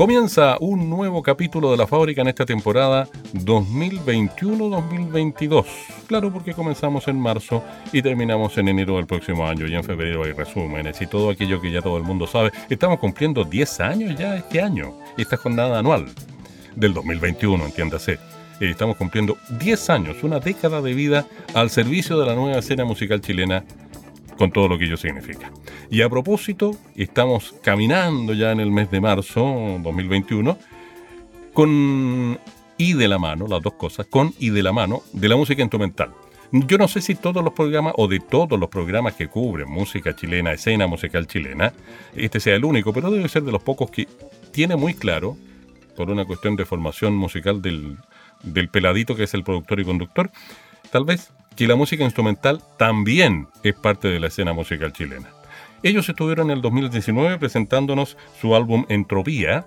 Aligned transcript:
Comienza 0.00 0.56
un 0.60 0.88
nuevo 0.88 1.22
capítulo 1.22 1.70
de 1.70 1.76
la 1.76 1.86
fábrica 1.86 2.22
en 2.22 2.28
esta 2.28 2.46
temporada 2.46 3.06
2021-2022. 3.34 5.66
Claro, 6.06 6.32
porque 6.32 6.54
comenzamos 6.54 7.06
en 7.06 7.20
marzo 7.20 7.62
y 7.92 8.00
terminamos 8.00 8.56
en 8.56 8.68
enero 8.68 8.96
del 8.96 9.06
próximo 9.06 9.46
año 9.46 9.66
y 9.66 9.74
en 9.74 9.84
febrero 9.84 10.24
hay 10.24 10.32
resúmenes 10.32 11.02
y 11.02 11.06
todo 11.06 11.28
aquello 11.28 11.60
que 11.60 11.70
ya 11.70 11.82
todo 11.82 11.98
el 11.98 12.04
mundo 12.04 12.26
sabe. 12.26 12.50
Estamos 12.70 12.98
cumpliendo 12.98 13.44
10 13.44 13.80
años 13.80 14.18
ya 14.18 14.36
este 14.36 14.62
año, 14.62 14.94
esta 15.18 15.36
jornada 15.36 15.80
anual 15.80 16.06
del 16.76 16.94
2021, 16.94 17.62
entiéndase. 17.62 18.14
Eh, 18.58 18.70
estamos 18.70 18.96
cumpliendo 18.96 19.36
10 19.58 19.90
años, 19.90 20.22
una 20.22 20.40
década 20.40 20.80
de 20.80 20.94
vida 20.94 21.26
al 21.52 21.68
servicio 21.68 22.18
de 22.18 22.24
la 22.24 22.34
nueva 22.34 22.60
escena 22.60 22.86
musical 22.86 23.20
chilena 23.20 23.64
con 24.40 24.52
todo 24.52 24.68
lo 24.68 24.78
que 24.78 24.86
ello 24.86 24.96
significa. 24.96 25.52
Y 25.90 26.00
a 26.00 26.08
propósito, 26.08 26.74
estamos 26.96 27.54
caminando 27.62 28.32
ya 28.32 28.52
en 28.52 28.60
el 28.60 28.70
mes 28.70 28.90
de 28.90 28.98
marzo 28.98 29.42
2021 29.82 30.56
con 31.52 32.40
y 32.78 32.94
de 32.94 33.06
la 33.06 33.18
mano, 33.18 33.46
las 33.46 33.60
dos 33.60 33.74
cosas, 33.74 34.06
con 34.06 34.32
y 34.38 34.48
de 34.48 34.62
la 34.62 34.72
mano 34.72 35.02
de 35.12 35.28
la 35.28 35.36
música 35.36 35.60
instrumental. 35.60 36.12
Yo 36.52 36.78
no 36.78 36.88
sé 36.88 37.02
si 37.02 37.16
todos 37.16 37.44
los 37.44 37.52
programas 37.52 37.92
o 37.98 38.08
de 38.08 38.18
todos 38.18 38.58
los 38.58 38.70
programas 38.70 39.12
que 39.12 39.28
cubren 39.28 39.68
música 39.68 40.16
chilena, 40.16 40.52
escena 40.52 40.86
musical 40.86 41.26
chilena, 41.26 41.74
este 42.16 42.40
sea 42.40 42.54
el 42.54 42.64
único, 42.64 42.94
pero 42.94 43.10
debe 43.10 43.28
ser 43.28 43.42
de 43.42 43.52
los 43.52 43.62
pocos 43.62 43.90
que 43.90 44.08
tiene 44.52 44.74
muy 44.74 44.94
claro, 44.94 45.36
por 45.98 46.10
una 46.10 46.24
cuestión 46.24 46.56
de 46.56 46.64
formación 46.64 47.14
musical 47.14 47.60
del, 47.60 47.98
del 48.42 48.70
peladito 48.70 49.14
que 49.14 49.24
es 49.24 49.34
el 49.34 49.44
productor 49.44 49.80
y 49.80 49.84
conductor, 49.84 50.30
tal 50.90 51.04
vez 51.04 51.30
que 51.60 51.66
la 51.66 51.76
música 51.76 52.04
instrumental 52.04 52.62
también 52.78 53.46
es 53.62 53.74
parte 53.74 54.08
de 54.08 54.18
la 54.18 54.28
escena 54.28 54.54
musical 54.54 54.94
chilena. 54.94 55.28
Ellos 55.82 56.08
estuvieron 56.08 56.50
en 56.50 56.56
el 56.56 56.62
2019 56.62 57.36
presentándonos 57.36 58.16
su 58.40 58.56
álbum 58.56 58.86
Entropía, 58.88 59.66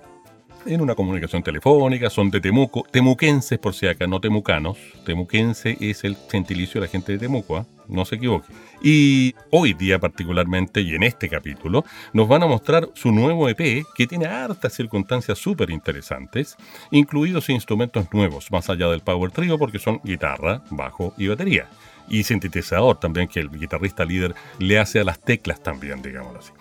en 0.66 0.80
una 0.80 0.94
comunicación 0.94 1.42
telefónica, 1.42 2.10
son 2.10 2.30
de 2.30 2.40
Temuco, 2.40 2.84
temuquenses 2.90 3.58
por 3.58 3.74
si 3.74 3.86
acá, 3.86 4.06
no 4.06 4.20
temucanos. 4.20 4.78
Temuquense 5.04 5.76
es 5.80 6.04
el 6.04 6.16
gentilicio 6.30 6.80
de 6.80 6.86
la 6.86 6.90
gente 6.90 7.12
de 7.12 7.18
Temuco, 7.18 7.56
¿ah? 7.56 7.66
no 7.88 8.04
se 8.04 8.16
equivoque. 8.16 8.46
Y 8.82 9.34
hoy 9.50 9.74
día 9.74 9.98
particularmente, 9.98 10.80
y 10.80 10.94
en 10.94 11.02
este 11.02 11.28
capítulo, 11.28 11.84
nos 12.12 12.28
van 12.28 12.42
a 12.42 12.46
mostrar 12.46 12.88
su 12.94 13.12
nuevo 13.12 13.48
EP 13.48 13.84
que 13.94 14.06
tiene 14.06 14.26
hartas 14.26 14.72
circunstancias 14.72 15.38
súper 15.38 15.70
interesantes, 15.70 16.56
incluidos 16.90 17.48
instrumentos 17.48 18.06
nuevos, 18.12 18.50
más 18.50 18.68
allá 18.70 18.88
del 18.88 19.00
Power 19.00 19.30
Trio, 19.30 19.58
porque 19.58 19.78
son 19.78 20.00
guitarra, 20.04 20.62
bajo 20.70 21.14
y 21.16 21.28
batería. 21.28 21.68
Y 22.08 22.22
sintetizador 22.24 23.00
también, 23.00 23.28
que 23.28 23.40
el 23.40 23.50
guitarrista 23.50 24.04
líder 24.04 24.34
le 24.58 24.78
hace 24.78 25.00
a 25.00 25.04
las 25.04 25.18
teclas 25.20 25.62
también, 25.62 26.02
digámoslo 26.02 26.40
así. 26.40 26.52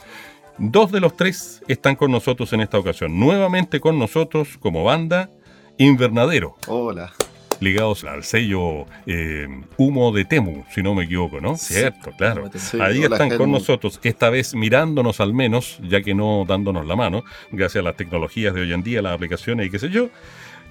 Dos 0.58 0.92
de 0.92 1.00
los 1.00 1.16
tres 1.18 1.62
están 1.68 1.96
con 1.96 2.12
nosotros 2.12 2.54
en 2.54 2.62
esta 2.62 2.78
ocasión. 2.78 3.20
Nuevamente 3.20 3.80
con 3.80 3.98
nosotros 3.98 4.58
como 4.60 4.84
banda 4.84 5.32
Invernadero. 5.78 6.56
Hola. 6.68 7.12
Ligados 7.60 8.04
al 8.04 8.24
sello 8.24 8.86
eh, 9.06 9.48
Humo 9.78 10.12
de 10.12 10.26
Temu, 10.26 10.64
si 10.74 10.84
no 10.84 10.94
me 10.94 11.06
equivoco, 11.06 11.40
¿no? 11.40 11.56
Cierto, 11.56 12.12
claro. 12.18 12.50
Ahí 12.80 13.04
están 13.04 13.36
con 13.38 13.52
nosotros, 13.52 14.00
esta 14.04 14.30
vez 14.30 14.54
mirándonos 14.54 15.20
al 15.22 15.34
menos, 15.34 15.80
ya 15.82 16.02
que 16.02 16.14
no 16.14 16.46
dándonos 16.48 16.86
la 16.86 16.96
mano, 16.96 17.24
gracias 17.52 17.82
a 17.82 17.86
las 17.86 17.96
tecnologías 17.96 18.54
de 18.54 18.62
hoy 18.62 18.74
en 18.74 18.84
día, 18.84 19.02
las 19.02 19.14
aplicaciones 19.14 19.68
y 19.68 19.70
qué 19.70 19.80
sé 19.80 19.90
yo. 19.90 20.10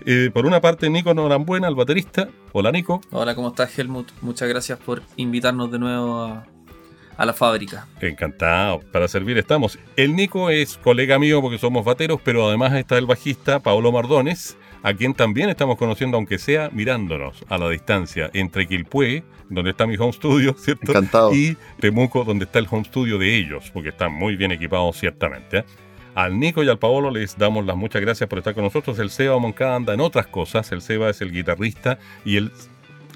Eh, 0.04 0.30
por 0.32 0.46
una 0.46 0.60
parte, 0.60 0.90
Nico 0.90 1.14
Norambuena, 1.14 1.68
el 1.68 1.74
baterista. 1.74 2.28
Hola, 2.52 2.72
Nico. 2.72 3.00
Hola, 3.10 3.34
¿cómo 3.34 3.48
estás, 3.48 3.78
Helmut? 3.78 4.10
Muchas 4.20 4.48
gracias 4.48 4.78
por 4.78 5.02
invitarnos 5.16 5.70
de 5.70 5.78
nuevo 5.78 6.22
a, 6.22 6.46
a 7.22 7.24
la 7.24 7.32
fábrica. 7.32 7.86
Encantado, 8.00 8.80
para 8.90 9.06
servir 9.06 9.38
estamos. 9.38 9.78
El 9.94 10.16
Nico 10.16 10.50
es 10.50 10.76
colega 10.76 11.20
mío 11.20 11.40
porque 11.40 11.56
somos 11.56 11.84
bateros, 11.84 12.20
pero 12.24 12.48
además 12.48 12.72
está 12.72 12.98
el 12.98 13.06
bajista 13.06 13.60
Paolo 13.60 13.92
Mardones, 13.92 14.56
a 14.82 14.92
quien 14.92 15.14
también 15.14 15.48
estamos 15.48 15.78
conociendo, 15.78 16.16
aunque 16.16 16.38
sea 16.38 16.68
mirándonos 16.72 17.44
a 17.48 17.58
la 17.58 17.68
distancia, 17.70 18.28
entre 18.34 18.66
Quilpué, 18.66 19.22
donde 19.48 19.70
está 19.70 19.86
mi 19.86 19.96
home 19.96 20.12
studio, 20.12 20.54
¿cierto? 20.58 20.90
Encantado. 20.90 21.32
Y 21.32 21.56
Temuco, 21.78 22.24
donde 22.24 22.46
está 22.46 22.58
el 22.58 22.66
home 22.68 22.86
studio 22.86 23.18
de 23.18 23.36
ellos, 23.36 23.70
porque 23.72 23.90
están 23.90 24.12
muy 24.12 24.34
bien 24.34 24.50
equipados 24.50 24.96
ciertamente. 24.96 25.58
¿eh? 25.58 25.64
Al 26.16 26.40
Nico 26.40 26.64
y 26.64 26.68
al 26.68 26.80
Paolo 26.80 27.12
les 27.12 27.38
damos 27.38 27.64
las 27.64 27.76
muchas 27.76 28.02
gracias 28.02 28.28
por 28.28 28.38
estar 28.40 28.52
con 28.52 28.64
nosotros. 28.64 28.98
El 28.98 29.10
Seba 29.10 29.38
Moncada 29.38 29.76
anda 29.76 29.94
en 29.94 30.00
otras 30.00 30.26
cosas. 30.26 30.72
El 30.72 30.82
Seba 30.82 31.08
es 31.08 31.20
el 31.22 31.30
guitarrista 31.30 32.00
y 32.24 32.36
el 32.36 32.50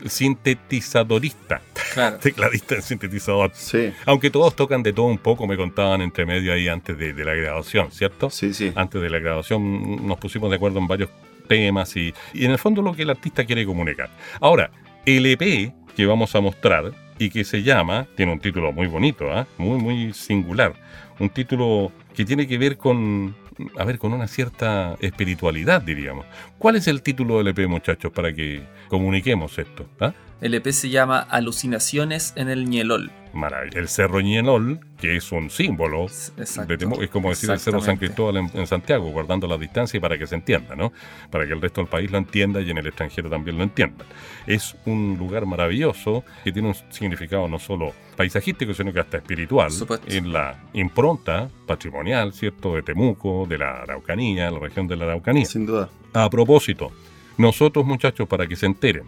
sintetizadorista. 0.04 1.62
Claro. 1.94 2.18
Tecladista 2.22 2.74
en 2.76 2.82
sintetizador. 2.82 3.50
Sí. 3.54 3.92
Aunque 4.04 4.30
todos 4.30 4.54
tocan 4.54 4.82
de 4.82 4.92
todo 4.92 5.06
un 5.06 5.18
poco, 5.18 5.46
me 5.46 5.56
contaban 5.56 6.02
entre 6.02 6.26
medio 6.26 6.52
ahí 6.52 6.68
antes 6.68 6.98
de, 6.98 7.12
de 7.12 7.24
la 7.24 7.34
grabación, 7.34 7.90
¿cierto? 7.92 8.30
Sí, 8.30 8.52
sí. 8.52 8.72
Antes 8.74 9.00
de 9.00 9.10
la 9.10 9.18
grabación 9.18 10.06
nos 10.06 10.18
pusimos 10.18 10.50
de 10.50 10.56
acuerdo 10.56 10.78
en 10.78 10.86
varios 10.86 11.10
temas 11.48 11.96
y, 11.96 12.12
y 12.34 12.44
en 12.44 12.50
el 12.50 12.58
fondo 12.58 12.82
lo 12.82 12.94
que 12.94 13.02
el 13.02 13.10
artista 13.10 13.44
quiere 13.44 13.64
comunicar. 13.64 14.10
Ahora, 14.40 14.70
el 15.04 15.26
EP 15.26 15.72
que 15.96 16.06
vamos 16.06 16.34
a 16.34 16.40
mostrar 16.40 16.92
y 17.18 17.30
que 17.30 17.44
se 17.44 17.62
llama, 17.62 18.06
tiene 18.14 18.32
un 18.32 18.40
título 18.40 18.72
muy 18.72 18.86
bonito, 18.86 19.32
¿ah? 19.32 19.46
muy, 19.56 19.78
muy 19.78 20.12
singular, 20.12 20.74
un 21.18 21.30
título 21.30 21.90
que 22.14 22.24
tiene 22.24 22.46
que 22.46 22.58
ver 22.58 22.76
con, 22.76 23.34
a 23.78 23.84
ver, 23.84 23.98
con 23.98 24.12
una 24.12 24.26
cierta 24.28 24.96
espiritualidad, 25.00 25.82
diríamos. 25.82 26.26
¿Cuál 26.58 26.76
es 26.76 26.86
el 26.88 27.02
título 27.02 27.38
del 27.38 27.48
EP, 27.48 27.66
muchachos, 27.68 28.12
para 28.12 28.32
que 28.32 28.62
comuniquemos 28.88 29.58
esto? 29.58 29.88
¿ah? 30.00 30.12
El 30.40 30.52
EP 30.52 30.66
se 30.70 30.90
llama 30.90 31.20
Alucinaciones 31.20 32.34
en 32.36 32.50
el 32.50 32.68
Ñelol. 32.68 33.10
Maravilla. 33.32 33.80
El 33.80 33.88
Cerro 33.88 34.20
Ñelol, 34.20 34.80
que 34.98 35.16
es 35.16 35.32
un 35.32 35.48
símbolo, 35.48 36.04
Exacto. 36.04 36.66
de 36.66 36.78
Temuco, 36.78 37.02
es 37.02 37.10
como 37.10 37.30
decir 37.30 37.50
el 37.50 37.58
Cerro 37.58 37.80
San. 37.80 37.96
Cristóbal 37.96 38.36
en, 38.38 38.50
en 38.52 38.66
Santiago, 38.66 39.10
guardando 39.10 39.46
la 39.46 39.56
distancia 39.56 39.96
y 39.96 40.00
para 40.00 40.18
que 40.18 40.26
se 40.26 40.34
entienda, 40.34 40.76
¿no? 40.76 40.92
Para 41.30 41.46
que 41.46 41.54
el 41.54 41.60
resto 41.60 41.80
del 41.80 41.88
país 41.88 42.10
lo 42.10 42.18
entienda 42.18 42.60
y 42.60 42.70
en 42.70 42.78
el 42.78 42.86
extranjero 42.86 43.30
también 43.30 43.56
lo 43.56 43.64
entiendan. 43.64 44.06
Es 44.46 44.76
un 44.84 45.16
lugar 45.18 45.46
maravilloso 45.46 46.24
que 46.44 46.52
tiene 46.52 46.68
un 46.68 46.74
significado 46.90 47.48
no 47.48 47.58
solo 47.58 47.92
paisajístico, 48.16 48.74
sino 48.74 48.92
que 48.92 49.00
hasta 49.00 49.18
espiritual, 49.18 49.70
supuesto. 49.70 50.06
en 50.10 50.32
la 50.32 50.64
impronta 50.74 51.48
patrimonial, 51.66 52.32
¿cierto?, 52.34 52.74
de 52.74 52.82
Temuco, 52.82 53.46
de 53.48 53.58
la 53.58 53.82
Araucanía, 53.82 54.50
la 54.50 54.58
región 54.58 54.86
de 54.86 54.96
la 54.96 55.04
Araucanía. 55.04 55.46
Sin 55.46 55.64
duda. 55.66 55.88
A 56.12 56.28
propósito, 56.28 56.92
nosotros 57.38 57.84
muchachos, 57.86 58.28
para 58.28 58.46
que 58.46 58.56
se 58.56 58.66
enteren 58.66 59.04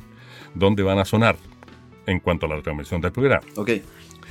dónde 0.59 0.83
van 0.83 0.99
a 0.99 1.05
sonar 1.05 1.37
en 2.07 2.21
cuanto 2.21 2.47
a 2.47 2.49
la 2.49 2.63
transmisión 2.63 3.01
del 3.01 3.13
programa. 3.13 3.43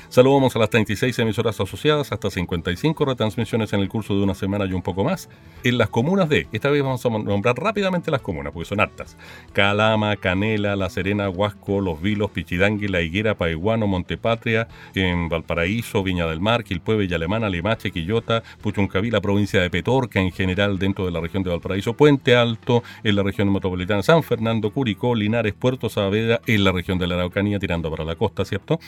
Saludamos 0.10 0.56
a 0.56 0.60
las 0.60 0.70
36 0.70 1.20
emisoras 1.20 1.60
asociadas, 1.60 2.14
hasta 2.14 2.30
55 2.30 3.04
retransmisiones 3.04 3.74
en 3.74 3.82
el 3.82 3.90
curso 3.90 4.16
de 4.16 4.24
una 4.24 4.34
semana 4.36 4.66
y 4.66 4.72
un 4.72 4.82
poco 4.82 5.04
más, 5.04 5.30
en 5.66 5.78
las 5.78 5.90
comunas 5.90 6.30
de, 6.30 6.48
esta 6.54 6.70
vez 6.70 6.82
vamos 6.82 7.06
a 7.06 7.10
nombrar 7.10 7.58
rápidamente 7.58 8.10
las 8.10 8.22
comunas, 8.22 8.54
porque 8.54 8.70
son 8.70 8.80
hartas, 8.80 9.18
Calama, 9.52 10.16
Canela, 10.16 10.78
La 10.78 10.90
Serena, 10.90 11.30
Huasco, 11.30 11.82
Los 11.82 12.02
Vilos, 12.02 12.32
Pichidangui, 12.32 12.88
La 12.88 13.02
Higuera, 13.02 13.36
Paiguano, 13.36 13.86
Montepatria, 13.86 14.70
en 14.96 15.28
Valparaíso, 15.28 16.04
Viña 16.04 16.26
del 16.26 16.40
Mar, 16.40 16.64
Quilpue, 16.64 16.96
Villa 16.96 17.18
Alemana, 17.18 17.50
Limache, 17.50 17.92
Quillota, 17.92 18.44
Puchuncaví, 18.62 19.12
la 19.12 19.20
provincia 19.20 19.62
de 19.62 19.70
Petorca 19.70 20.22
en 20.22 20.32
general 20.32 20.80
dentro 20.80 21.06
de 21.06 21.12
la 21.12 21.20
región 21.20 21.44
de 21.44 21.50
Valparaíso, 21.50 21.94
Puente 21.94 22.34
Alto 22.34 22.82
en 23.04 23.16
la 23.16 23.24
región 23.24 23.52
metropolitana, 23.52 24.02
San 24.04 24.24
Fernando, 24.24 24.72
Curicó, 24.72 25.16
Linares, 25.16 25.54
Puerto 25.54 25.90
Saavedra 25.90 26.40
en 26.48 26.64
la 26.64 26.72
región 26.72 26.98
de 26.98 27.08
la 27.08 27.16
Araucanía, 27.16 27.60
tirando 27.60 27.92
para 27.92 28.06
la 28.06 28.16
costa, 28.16 28.46
¿cierto? 28.46 28.80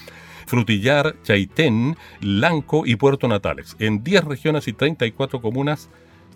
Frutillar, 0.49 1.15
Chaitén, 1.21 1.95
Lanco 2.21 2.83
y 2.83 2.95
Puerto 2.95 3.27
Natales, 3.27 3.75
en 3.77 4.03
10 4.03 4.23
regiones 4.25 4.67
y 4.67 4.73
34 4.73 5.43
comunas 5.43 5.89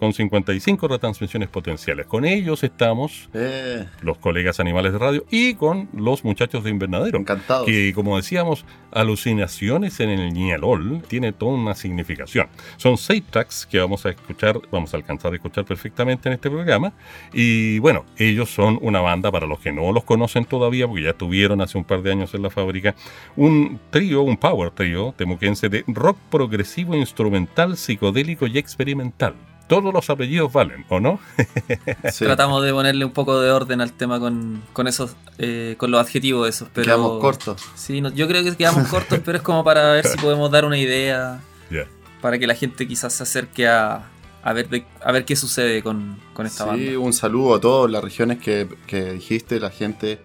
con 0.03 0.13
55 0.13 0.89
retransmisiones 0.89 1.47
potenciales. 1.47 2.07
Con 2.07 2.25
ellos 2.25 2.61
estamos 2.65 3.29
Eh, 3.33 3.85
los 4.01 4.17
colegas 4.17 4.59
animales 4.59 4.91
de 4.91 4.99
radio 4.99 5.25
y 5.31 5.53
con 5.53 5.87
los 5.93 6.25
muchachos 6.25 6.61
de 6.65 6.71
Invernadero. 6.71 7.17
encantados. 7.17 7.65
Que, 7.65 7.93
como 7.93 8.17
decíamos, 8.17 8.65
alucinaciones 8.91 10.01
en 10.01 10.09
el 10.09 10.33
Ñalol 10.33 11.03
tiene 11.07 11.31
toda 11.31 11.53
una 11.53 11.73
significación. 11.73 12.49
Son 12.75 12.97
seis 12.97 13.23
tracks 13.29 13.65
que 13.65 13.79
vamos 13.79 14.05
a 14.05 14.09
escuchar, 14.09 14.59
vamos 14.73 14.93
a 14.93 14.97
alcanzar 14.97 15.31
a 15.31 15.35
escuchar 15.35 15.63
perfectamente 15.63 16.27
en 16.27 16.33
este 16.33 16.49
programa. 16.49 16.91
Y 17.31 17.79
bueno, 17.79 18.03
ellos 18.17 18.49
son 18.49 18.79
una 18.81 18.99
banda, 18.99 19.31
para 19.31 19.47
los 19.47 19.59
que 19.59 19.71
no 19.71 19.93
los 19.93 20.03
conocen 20.03 20.43
todavía, 20.43 20.85
porque 20.85 21.03
ya 21.03 21.11
estuvieron 21.11 21.61
hace 21.61 21.77
un 21.77 21.85
par 21.85 22.01
de 22.01 22.11
años 22.11 22.33
en 22.33 22.41
la 22.41 22.49
fábrica, 22.49 22.93
un 23.37 23.79
trío, 23.89 24.21
un 24.23 24.35
power 24.35 24.71
trío 24.71 25.13
temuquense 25.15 25.69
de 25.69 25.85
rock 25.87 26.17
progresivo, 26.29 26.93
instrumental, 26.93 27.77
psicodélico 27.77 28.47
y 28.47 28.57
experimental. 28.57 29.35
Todos 29.81 29.93
los 29.93 30.09
apellidos 30.09 30.51
valen, 30.51 30.85
¿o 30.89 30.99
no? 30.99 31.19
Tratamos 32.17 32.63
de 32.63 32.71
ponerle 32.71 33.05
un 33.05 33.11
poco 33.11 33.39
de 33.39 33.51
orden 33.51 33.81
al 33.81 33.91
tema 33.91 34.19
con, 34.19 34.61
esos, 34.87 35.15
eh, 35.37 35.75
con 35.77 35.91
los 35.91 35.99
adjetivos 35.99 36.47
esos, 36.47 36.67
pero... 36.73 36.85
Quedamos 36.85 37.19
cortos. 37.19 37.61
Sí, 37.75 38.01
yo 38.13 38.27
creo 38.27 38.43
que 38.43 38.55
quedamos 38.55 38.87
cortos, 38.87 39.19
pero 39.25 39.37
es 39.37 39.43
como 39.43 39.63
para 39.63 39.91
ver 39.91 40.05
si 40.05 40.17
podemos 40.17 40.51
dar 40.51 40.65
una 40.65 40.77
idea, 40.77 41.41
para 42.21 42.37
que 42.37 42.47
la 42.47 42.55
gente 42.55 42.87
quizás 42.87 43.13
se 43.13 43.23
acerque 43.23 43.67
a, 43.67 44.03
a 44.43 44.53
ver, 44.53 44.67
a 45.01 45.11
ver 45.11 45.25
qué 45.25 45.35
sucede 45.35 45.81
con, 45.81 46.17
esta 46.43 46.65
banda. 46.65 46.83
Sí, 46.83 46.95
un 46.95 47.13
saludo 47.13 47.55
a 47.55 47.61
todas 47.61 47.89
las 47.89 48.03
regiones 48.03 48.39
que, 48.39 48.67
dijiste, 49.13 49.59
la 49.59 49.69
gente. 49.69 50.19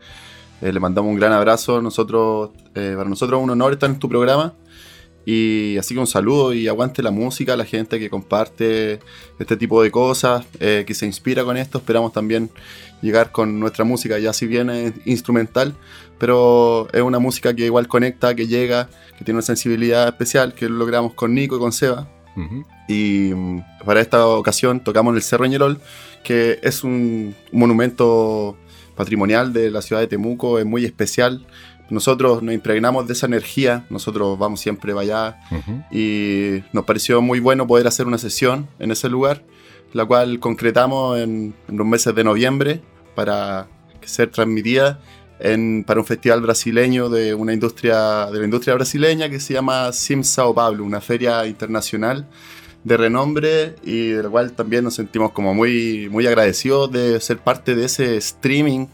Eh, 0.60 0.72
le 0.72 0.80
mandamos 0.80 1.10
un 1.10 1.16
gran 1.16 1.32
abrazo. 1.32 1.80
Nosotros, 1.80 2.50
eh, 2.74 2.94
para 2.96 3.08
nosotros 3.08 3.38
es 3.38 3.44
un 3.44 3.50
honor 3.50 3.72
estar 3.72 3.88
en 3.88 3.98
tu 4.00 4.08
programa. 4.08 4.54
Y 5.24 5.76
así 5.78 5.94
que 5.94 6.00
un 6.00 6.06
saludo 6.06 6.54
y 6.54 6.68
aguante 6.68 7.02
la 7.02 7.10
música, 7.10 7.56
la 7.56 7.66
gente 7.66 7.98
que 7.98 8.08
comparte 8.08 9.00
este 9.38 9.56
tipo 9.56 9.82
de 9.82 9.90
cosas, 9.90 10.46
eh, 10.58 10.84
que 10.86 10.94
se 10.94 11.04
inspira 11.04 11.44
con 11.44 11.56
esto. 11.56 11.78
Esperamos 11.78 12.12
también 12.12 12.50
llegar 13.02 13.30
con 13.30 13.60
nuestra 13.60 13.84
música, 13.84 14.18
ya 14.18 14.32
si 14.32 14.46
bien 14.46 14.70
es 14.70 14.94
instrumental, 15.04 15.74
pero 16.18 16.88
es 16.92 17.02
una 17.02 17.18
música 17.18 17.54
que 17.54 17.66
igual 17.66 17.88
conecta, 17.88 18.34
que 18.34 18.46
llega, 18.46 18.88
que 19.18 19.24
tiene 19.24 19.38
una 19.38 19.42
sensibilidad 19.42 20.08
especial, 20.08 20.54
que 20.54 20.68
lo 20.68 20.76
logramos 20.76 21.14
con 21.14 21.34
Nico 21.34 21.56
y 21.56 21.58
con 21.58 21.72
Seba. 21.72 22.08
Y 22.88 23.32
mm, 23.34 23.62
para 23.84 24.00
esta 24.00 24.24
ocasión 24.26 24.80
tocamos 24.80 25.14
el 25.16 25.22
Cerro 25.22 25.46
Ñelol, 25.46 25.80
que 26.22 26.60
es 26.62 26.84
un 26.84 27.34
monumento 27.52 28.56
patrimonial 28.94 29.52
de 29.52 29.70
la 29.70 29.82
ciudad 29.82 30.00
de 30.00 30.06
Temuco, 30.06 30.58
es 30.58 30.64
muy 30.66 30.84
especial. 30.84 31.46
Nosotros 31.90 32.42
nos 32.42 32.54
impregnamos 32.54 33.06
de 33.06 33.14
esa 33.14 33.26
energía, 33.26 33.86
nosotros 33.88 34.38
vamos 34.38 34.60
siempre 34.60 34.92
para 34.92 35.02
allá. 35.02 35.40
Y 35.90 36.62
nos 36.72 36.84
pareció 36.84 37.22
muy 37.22 37.40
bueno 37.40 37.66
poder 37.66 37.86
hacer 37.86 38.06
una 38.06 38.18
sesión 38.18 38.68
en 38.78 38.90
ese 38.90 39.08
lugar, 39.08 39.42
la 39.92 40.04
cual 40.04 40.38
concretamos 40.38 41.18
en, 41.18 41.54
los 41.68 41.86
meses 41.86 42.14
de 42.14 42.24
noviembre 42.24 42.82
para 43.14 43.68
ser 44.02 44.30
transmitida 44.30 45.00
en, 45.40 45.84
para 45.86 46.00
un 46.00 46.06
festival 46.06 46.40
brasileño 46.40 47.08
de 47.08 47.34
una 47.34 47.52
industria 47.52 48.26
de 48.26 48.38
la 48.38 48.44
industria 48.44 48.74
brasileña 48.74 49.28
que 49.28 49.38
se 49.38 49.54
llama 49.54 49.92
Sim 49.92 50.24
Sao 50.24 50.54
Paulo, 50.54 50.84
una 50.84 51.00
feria 51.00 51.46
internacional 51.46 52.26
de 52.84 52.96
renombre 52.96 53.76
y 53.82 54.10
del 54.10 54.30
cual 54.30 54.52
también 54.52 54.84
nos 54.84 54.94
sentimos 54.94 55.32
como 55.32 55.54
muy, 55.54 56.08
muy 56.10 56.26
agradecidos 56.26 56.90
de 56.90 57.20
ser 57.20 57.38
parte 57.38 57.74
de 57.74 57.84
ese 57.84 58.16
streaming. 58.16 58.86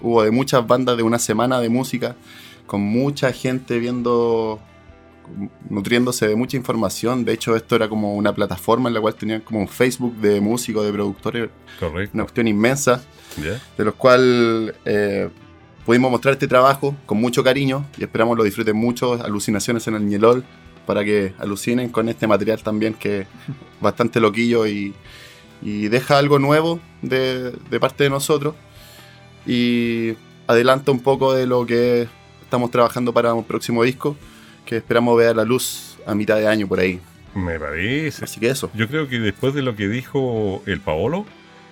hubo 0.00 0.22
de 0.22 0.30
muchas 0.30 0.66
bandas 0.66 0.96
de 0.96 1.02
una 1.02 1.18
semana 1.18 1.60
de 1.60 1.68
música, 1.68 2.16
con 2.66 2.80
mucha 2.80 3.32
gente 3.32 3.78
viendo, 3.78 4.58
nutriéndose 5.68 6.26
de 6.26 6.36
mucha 6.36 6.56
información. 6.56 7.24
De 7.24 7.32
hecho, 7.32 7.54
esto 7.54 7.76
era 7.76 7.88
como 7.88 8.14
una 8.14 8.34
plataforma 8.34 8.88
en 8.88 8.94
la 8.94 9.00
cual 9.00 9.14
tenían 9.14 9.40
como 9.42 9.60
un 9.60 9.68
Facebook 9.68 10.16
de 10.16 10.40
músicos, 10.40 10.84
de 10.84 10.92
productores. 10.92 11.50
Correcto. 11.78 12.10
Una 12.14 12.24
cuestión 12.24 12.48
inmensa, 12.48 13.02
de 13.76 13.84
los 13.84 13.94
cuales... 13.94 14.74
Eh, 14.84 15.28
pudimos 15.86 16.10
mostrar 16.10 16.34
este 16.34 16.48
trabajo 16.48 16.96
con 17.06 17.18
mucho 17.18 17.44
cariño 17.44 17.86
y 17.96 18.02
esperamos 18.02 18.36
lo 18.36 18.42
disfruten 18.42 18.76
mucho. 18.76 19.14
Alucinaciones 19.22 19.86
en 19.86 19.94
el 19.94 20.04
Ñelol, 20.04 20.44
para 20.86 21.04
que 21.04 21.34
alucinen 21.38 21.90
con 21.90 22.08
este 22.08 22.26
material 22.26 22.62
también 22.62 22.94
que 22.94 23.20
es 23.20 23.26
bastante 23.80 24.20
loquillo 24.20 24.66
y, 24.66 24.94
deja 25.62 26.18
algo 26.18 26.38
nuevo 26.38 26.80
de, 27.02 27.52
parte 27.80 28.04
de 28.04 28.10
nosotros 28.10 28.54
y 29.46 30.12
adelanta 30.46 30.92
un 30.92 31.00
poco 31.00 31.34
de 31.34 31.46
lo 31.46 31.66
que 31.66 32.06
estamos 32.42 32.70
trabajando 32.70 33.12
para 33.12 33.34
un 33.34 33.42
próximo 33.42 33.82
disco 33.82 34.16
que 34.64 34.76
esperamos 34.76 35.16
ver 35.16 35.28
a 35.28 35.34
la 35.34 35.44
luz 35.44 35.98
a 36.06 36.14
mitad 36.14 36.36
de 36.36 36.46
año 36.46 36.68
por 36.68 36.78
ahí. 36.78 37.00
Me 37.34 37.58
parece. 37.58 38.24
Así 38.24 38.38
que 38.38 38.48
eso. 38.48 38.70
Yo 38.74 38.86
creo 38.86 39.08
que 39.08 39.18
después 39.18 39.54
de 39.54 39.62
lo 39.62 39.74
que 39.74 39.88
dijo 39.88 40.62
el 40.66 40.80
Paolo, 40.80 41.26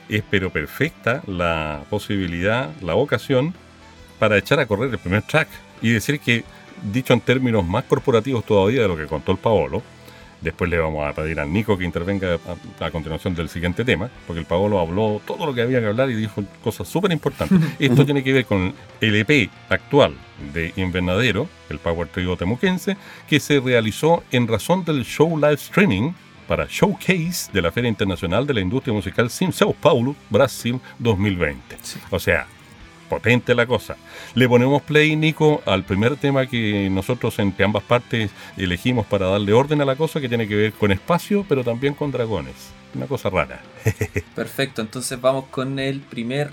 es 0.08 0.22
pero 0.28 0.50
perfecta 0.50 1.22
la 1.26 1.84
posibilidad, 1.90 2.70
la 2.80 2.94
ocasión 2.94 3.54
para 4.18 4.38
echar 4.38 4.60
a 4.60 4.66
correr 4.66 4.90
el 4.90 4.98
primer 4.98 5.22
track 5.22 5.48
y 5.82 5.90
decir 5.90 6.20
que 6.20 6.44
dicho 6.92 7.12
en 7.12 7.20
términos 7.20 7.64
más 7.64 7.84
corporativos 7.84 8.44
todavía 8.44 8.82
de 8.82 8.88
lo 8.88 8.96
que 8.96 9.06
contó 9.06 9.32
el 9.32 9.38
Paolo. 9.38 9.82
Después 10.40 10.68
le 10.68 10.78
vamos 10.78 11.06
a 11.06 11.14
pedir 11.14 11.40
al 11.40 11.50
Nico 11.50 11.78
que 11.78 11.84
intervenga 11.84 12.38
a, 12.80 12.90
continuación 12.90 13.34
del 13.34 13.48
siguiente 13.48 13.82
tema, 13.82 14.10
porque 14.26 14.40
el 14.40 14.46
Paolo 14.46 14.78
habló 14.78 15.22
todo 15.26 15.46
lo 15.46 15.54
que 15.54 15.62
había 15.62 15.80
que 15.80 15.86
hablar 15.86 16.10
y 16.10 16.14
dijo 16.14 16.44
cosas 16.62 16.86
súper 16.86 17.12
importantes. 17.12 17.58
Esto 17.78 18.04
tiene 18.04 18.22
que 18.22 18.32
ver 18.32 18.44
con 18.44 18.74
el 19.00 19.14
EP 19.14 19.48
actual 19.70 20.14
de 20.52 20.74
Invernadero, 20.76 21.48
el 21.70 21.78
Power 21.78 22.08
Trio 22.08 22.36
temuquense, 22.36 22.98
que 23.26 23.40
se 23.40 23.58
realizó 23.58 24.22
en 24.32 24.46
razón 24.46 24.84
del 24.84 25.06
show 25.06 25.34
live 25.34 25.54
streaming 25.54 26.12
para 26.46 26.66
Showcase 26.68 27.50
de 27.50 27.62
la 27.62 27.72
Feria 27.72 27.88
Internacional 27.88 28.46
de 28.46 28.52
la 28.52 28.60
Industria 28.60 28.92
Musical 28.92 29.30
Sim 29.30 29.50
Sao 29.50 29.72
Paulo, 29.72 30.14
Brasil 30.28 30.78
2020. 30.98 31.78
O 32.10 32.18
sea, 32.18 32.46
potente 33.04 33.54
la 33.54 33.66
cosa. 33.66 33.96
Le 34.34 34.48
ponemos 34.48 34.82
play, 34.82 35.16
Nico, 35.16 35.62
al 35.66 35.84
primer 35.84 36.16
tema 36.16 36.46
que 36.46 36.88
nosotros 36.90 37.38
entre 37.38 37.64
ambas 37.64 37.82
partes 37.82 38.30
elegimos 38.56 39.06
para 39.06 39.26
darle 39.26 39.52
orden 39.52 39.80
a 39.80 39.84
la 39.84 39.96
cosa, 39.96 40.20
que 40.20 40.28
tiene 40.28 40.48
que 40.48 40.56
ver 40.56 40.72
con 40.72 40.92
espacio, 40.92 41.44
pero 41.48 41.64
también 41.64 41.94
con 41.94 42.10
dragones. 42.10 42.72
Una 42.94 43.06
cosa 43.06 43.30
rara. 43.30 43.60
Perfecto, 44.34 44.82
entonces 44.82 45.20
vamos 45.20 45.46
con 45.50 45.78
el 45.78 46.00
primer 46.00 46.52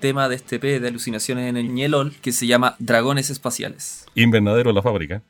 tema 0.00 0.28
de 0.28 0.36
este 0.36 0.58
P 0.58 0.80
de 0.80 0.88
alucinaciones 0.88 1.48
en 1.48 1.56
el 1.56 1.72
Ñelol, 1.72 2.14
que 2.20 2.32
se 2.32 2.46
llama 2.46 2.76
Dragones 2.78 3.30
Espaciales. 3.30 4.04
Invernadero 4.14 4.72
la 4.72 4.82
fábrica. 4.82 5.22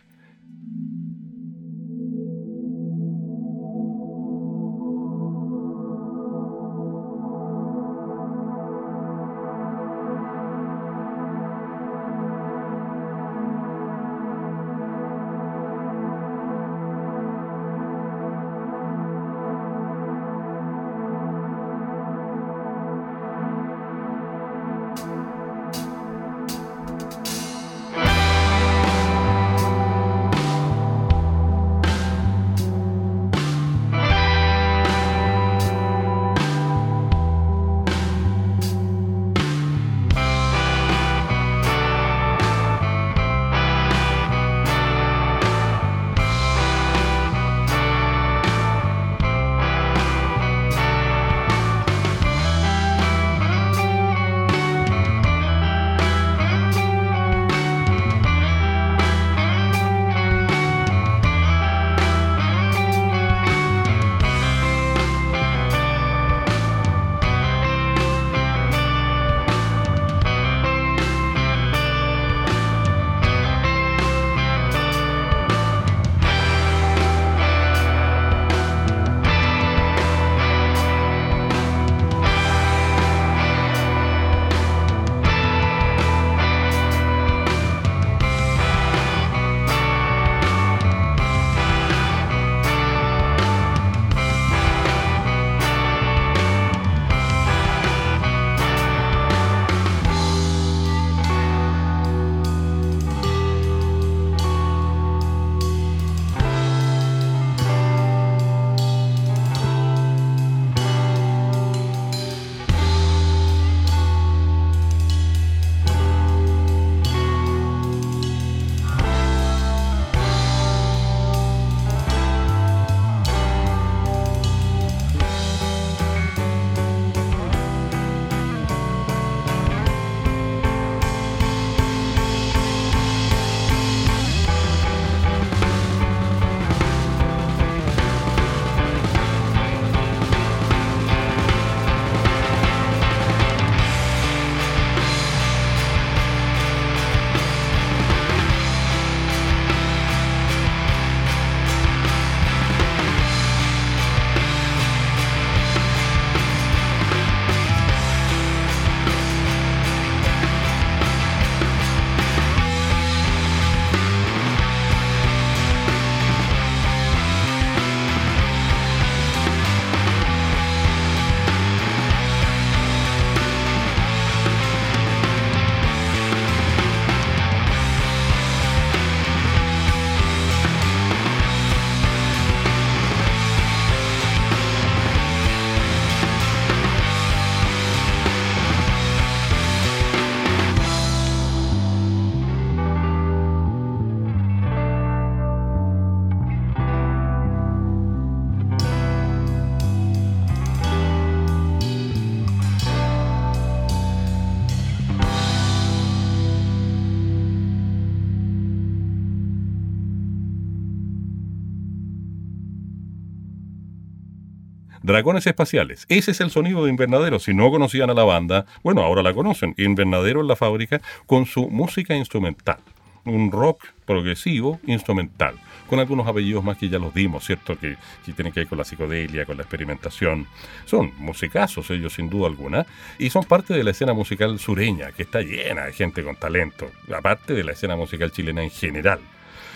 Dragones 215.05 215.47
Espaciales. 215.47 216.07
Ese 216.09 216.31
es 216.31 216.41
el 216.41 216.51
sonido 216.51 216.83
de 216.83 216.91
Invernadero. 216.91 217.39
Si 217.39 217.53
no 217.53 217.71
conocían 217.71 218.09
a 218.09 218.15
la 218.15 218.25
banda, 218.25 218.65
bueno, 218.83 219.03
ahora 219.03 219.23
la 219.23 219.35
conocen. 219.35 219.75
Invernadero 219.77 220.41
en 220.41 220.49
la 220.49 220.57
fábrica 220.57 221.03
con 221.27 221.45
su 221.45 221.69
música 221.69 222.17
instrumental. 222.17 222.79
Un 223.27 223.53
rock 223.53 223.85
progresivo 224.07 224.81
instrumental 224.87 225.57
con 225.91 225.99
algunos 225.99 226.27
apellidos 226.27 226.65
más 226.65 226.79
que 226.79 226.89
ya 226.89 226.99
los 226.99 227.13
dimos, 227.13 227.45
¿cierto? 227.45 227.79
Que, 227.79 227.99
que 228.25 228.33
tienen 228.33 228.51
que 228.51 228.61
ver 228.61 228.67
con 228.67 228.79
la 228.79 228.85
psicodelia, 228.85 229.45
con 229.45 229.59
la 229.59 229.65
experimentación. 229.65 230.47
Son 230.87 231.13
musicazos 231.19 231.91
ellos, 231.91 232.15
sin 232.15 232.31
duda 232.31 232.47
alguna, 232.47 232.87
y 233.19 233.29
son 233.29 233.45
parte 233.45 233.75
de 233.75 233.85
la 233.85 233.91
escena 233.91 234.15
musical 234.15 234.59
sureña, 234.59 235.13
que 235.13 235.25
está 235.25 235.43
llena 235.43 235.85
de 235.85 235.93
gente 235.93 236.25
con 236.25 236.37
talento, 236.37 236.91
aparte 237.15 237.53
de 237.53 237.63
la 237.63 237.73
escena 237.73 237.95
musical 237.95 238.33
chilena 238.33 238.63
en 238.63 238.71
general. 238.71 239.21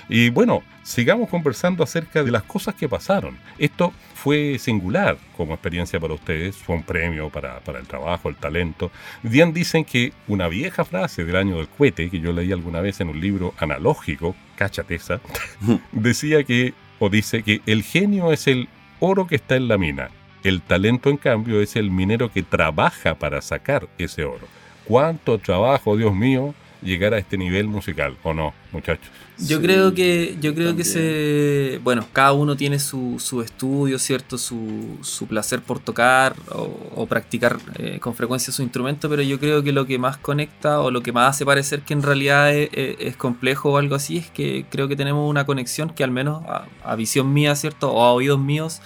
Y 0.08 0.30
bueno, 0.30 0.62
sigamos 0.82 1.28
conversando 1.28 1.84
acerca 1.84 2.22
de 2.22 2.30
las 2.30 2.42
cosas 2.42 2.74
que 2.74 2.88
pasaron. 2.88 3.36
Esto 3.58 3.92
fue 4.14 4.58
singular 4.58 5.18
como 5.36 5.54
experiencia 5.54 6.00
para 6.00 6.14
ustedes, 6.14 6.56
fue 6.56 6.76
un 6.76 6.82
premio 6.82 7.28
para, 7.28 7.60
el 7.78 7.86
trabajo, 7.86 8.28
el 8.28 8.36
talento. 8.36 8.90
Bien 9.22 9.52
dicen 9.52 9.84
que 9.84 10.12
una 10.26 10.48
vieja 10.48 10.84
frase 10.84 11.24
del 11.24 11.36
año 11.36 11.56
del 11.56 11.68
cohete, 11.68 12.10
que 12.10 12.20
yo 12.20 12.32
leí 12.32 12.50
alguna 12.52 12.80
vez 12.80 13.00
en 13.00 13.10
un 13.10 13.20
libro 13.20 13.54
analógico, 13.58 14.34
cachateza, 14.56 15.20
decía 15.92 16.42
que, 16.42 16.74
o 16.98 17.08
dice 17.10 17.42
que 17.42 17.60
el 17.66 17.82
genio 17.82 18.32
es 18.32 18.46
el 18.46 18.68
oro 19.00 19.26
que 19.26 19.36
está 19.36 19.56
en 19.56 19.68
la 19.68 19.78
mina. 19.78 20.10
El 20.42 20.62
talento, 20.62 21.10
en 21.10 21.16
cambio, 21.16 21.60
es 21.60 21.76
el 21.76 21.90
minero 21.90 22.32
que 22.32 22.42
trabaja 22.42 23.14
para 23.16 23.42
sacar 23.42 23.88
ese 23.98 24.24
oro. 24.24 24.46
¿Cuánto 24.84 25.38
trabajo, 25.38 25.96
Dios 25.96 26.14
mío, 26.14 26.54
llegar 26.80 27.12
a 27.12 27.18
este 27.18 27.36
nivel 27.36 27.66
musical, 27.68 28.16
¿o 28.22 28.32
no, 28.32 28.54
muchachos? 28.72 29.10
Yo 29.40 29.62
creo 29.62 29.94
que, 29.94 30.36
yo 30.40 30.54
creo 30.54 30.74
que 30.74 30.82
se. 30.82 31.80
Bueno, 31.84 32.06
cada 32.12 32.32
uno 32.32 32.56
tiene 32.56 32.80
su, 32.80 33.16
su 33.20 33.40
estudio, 33.40 33.98
¿cierto? 33.98 34.36
Su, 34.36 34.98
su 35.02 35.28
placer 35.28 35.62
por 35.62 35.78
tocar 35.78 36.34
o, 36.50 37.06
practicar 37.06 37.58
eh, 37.76 37.98
con 38.00 38.14
frecuencia 38.14 38.52
su 38.52 38.62
instrumento, 38.62 39.08
pero 39.08 39.22
yo 39.22 39.38
creo 39.38 39.62
que 39.62 39.70
lo 39.70 39.86
que 39.86 39.98
más 39.98 40.16
conecta 40.16 40.80
o 40.80 40.90
lo 40.90 41.02
que 41.02 41.12
más 41.12 41.30
hace 41.30 41.46
parecer 41.46 41.82
que 41.82 41.94
en 41.94 42.02
realidad 42.02 42.52
es, 42.52 43.16
complejo 43.16 43.72
o 43.72 43.76
algo 43.78 43.94
así 43.94 44.18
es 44.18 44.30
que 44.30 44.66
creo 44.68 44.88
que 44.88 44.96
tenemos 44.96 45.28
una 45.28 45.46
conexión 45.46 45.90
que 45.90 46.02
al 46.02 46.10
menos 46.10 46.42
a, 46.84 46.96
visión 46.96 47.32
mía, 47.32 47.54
¿cierto? 47.54 47.92
O 47.92 48.04
a 48.04 48.12
oídos 48.12 48.40
míos 48.40 48.80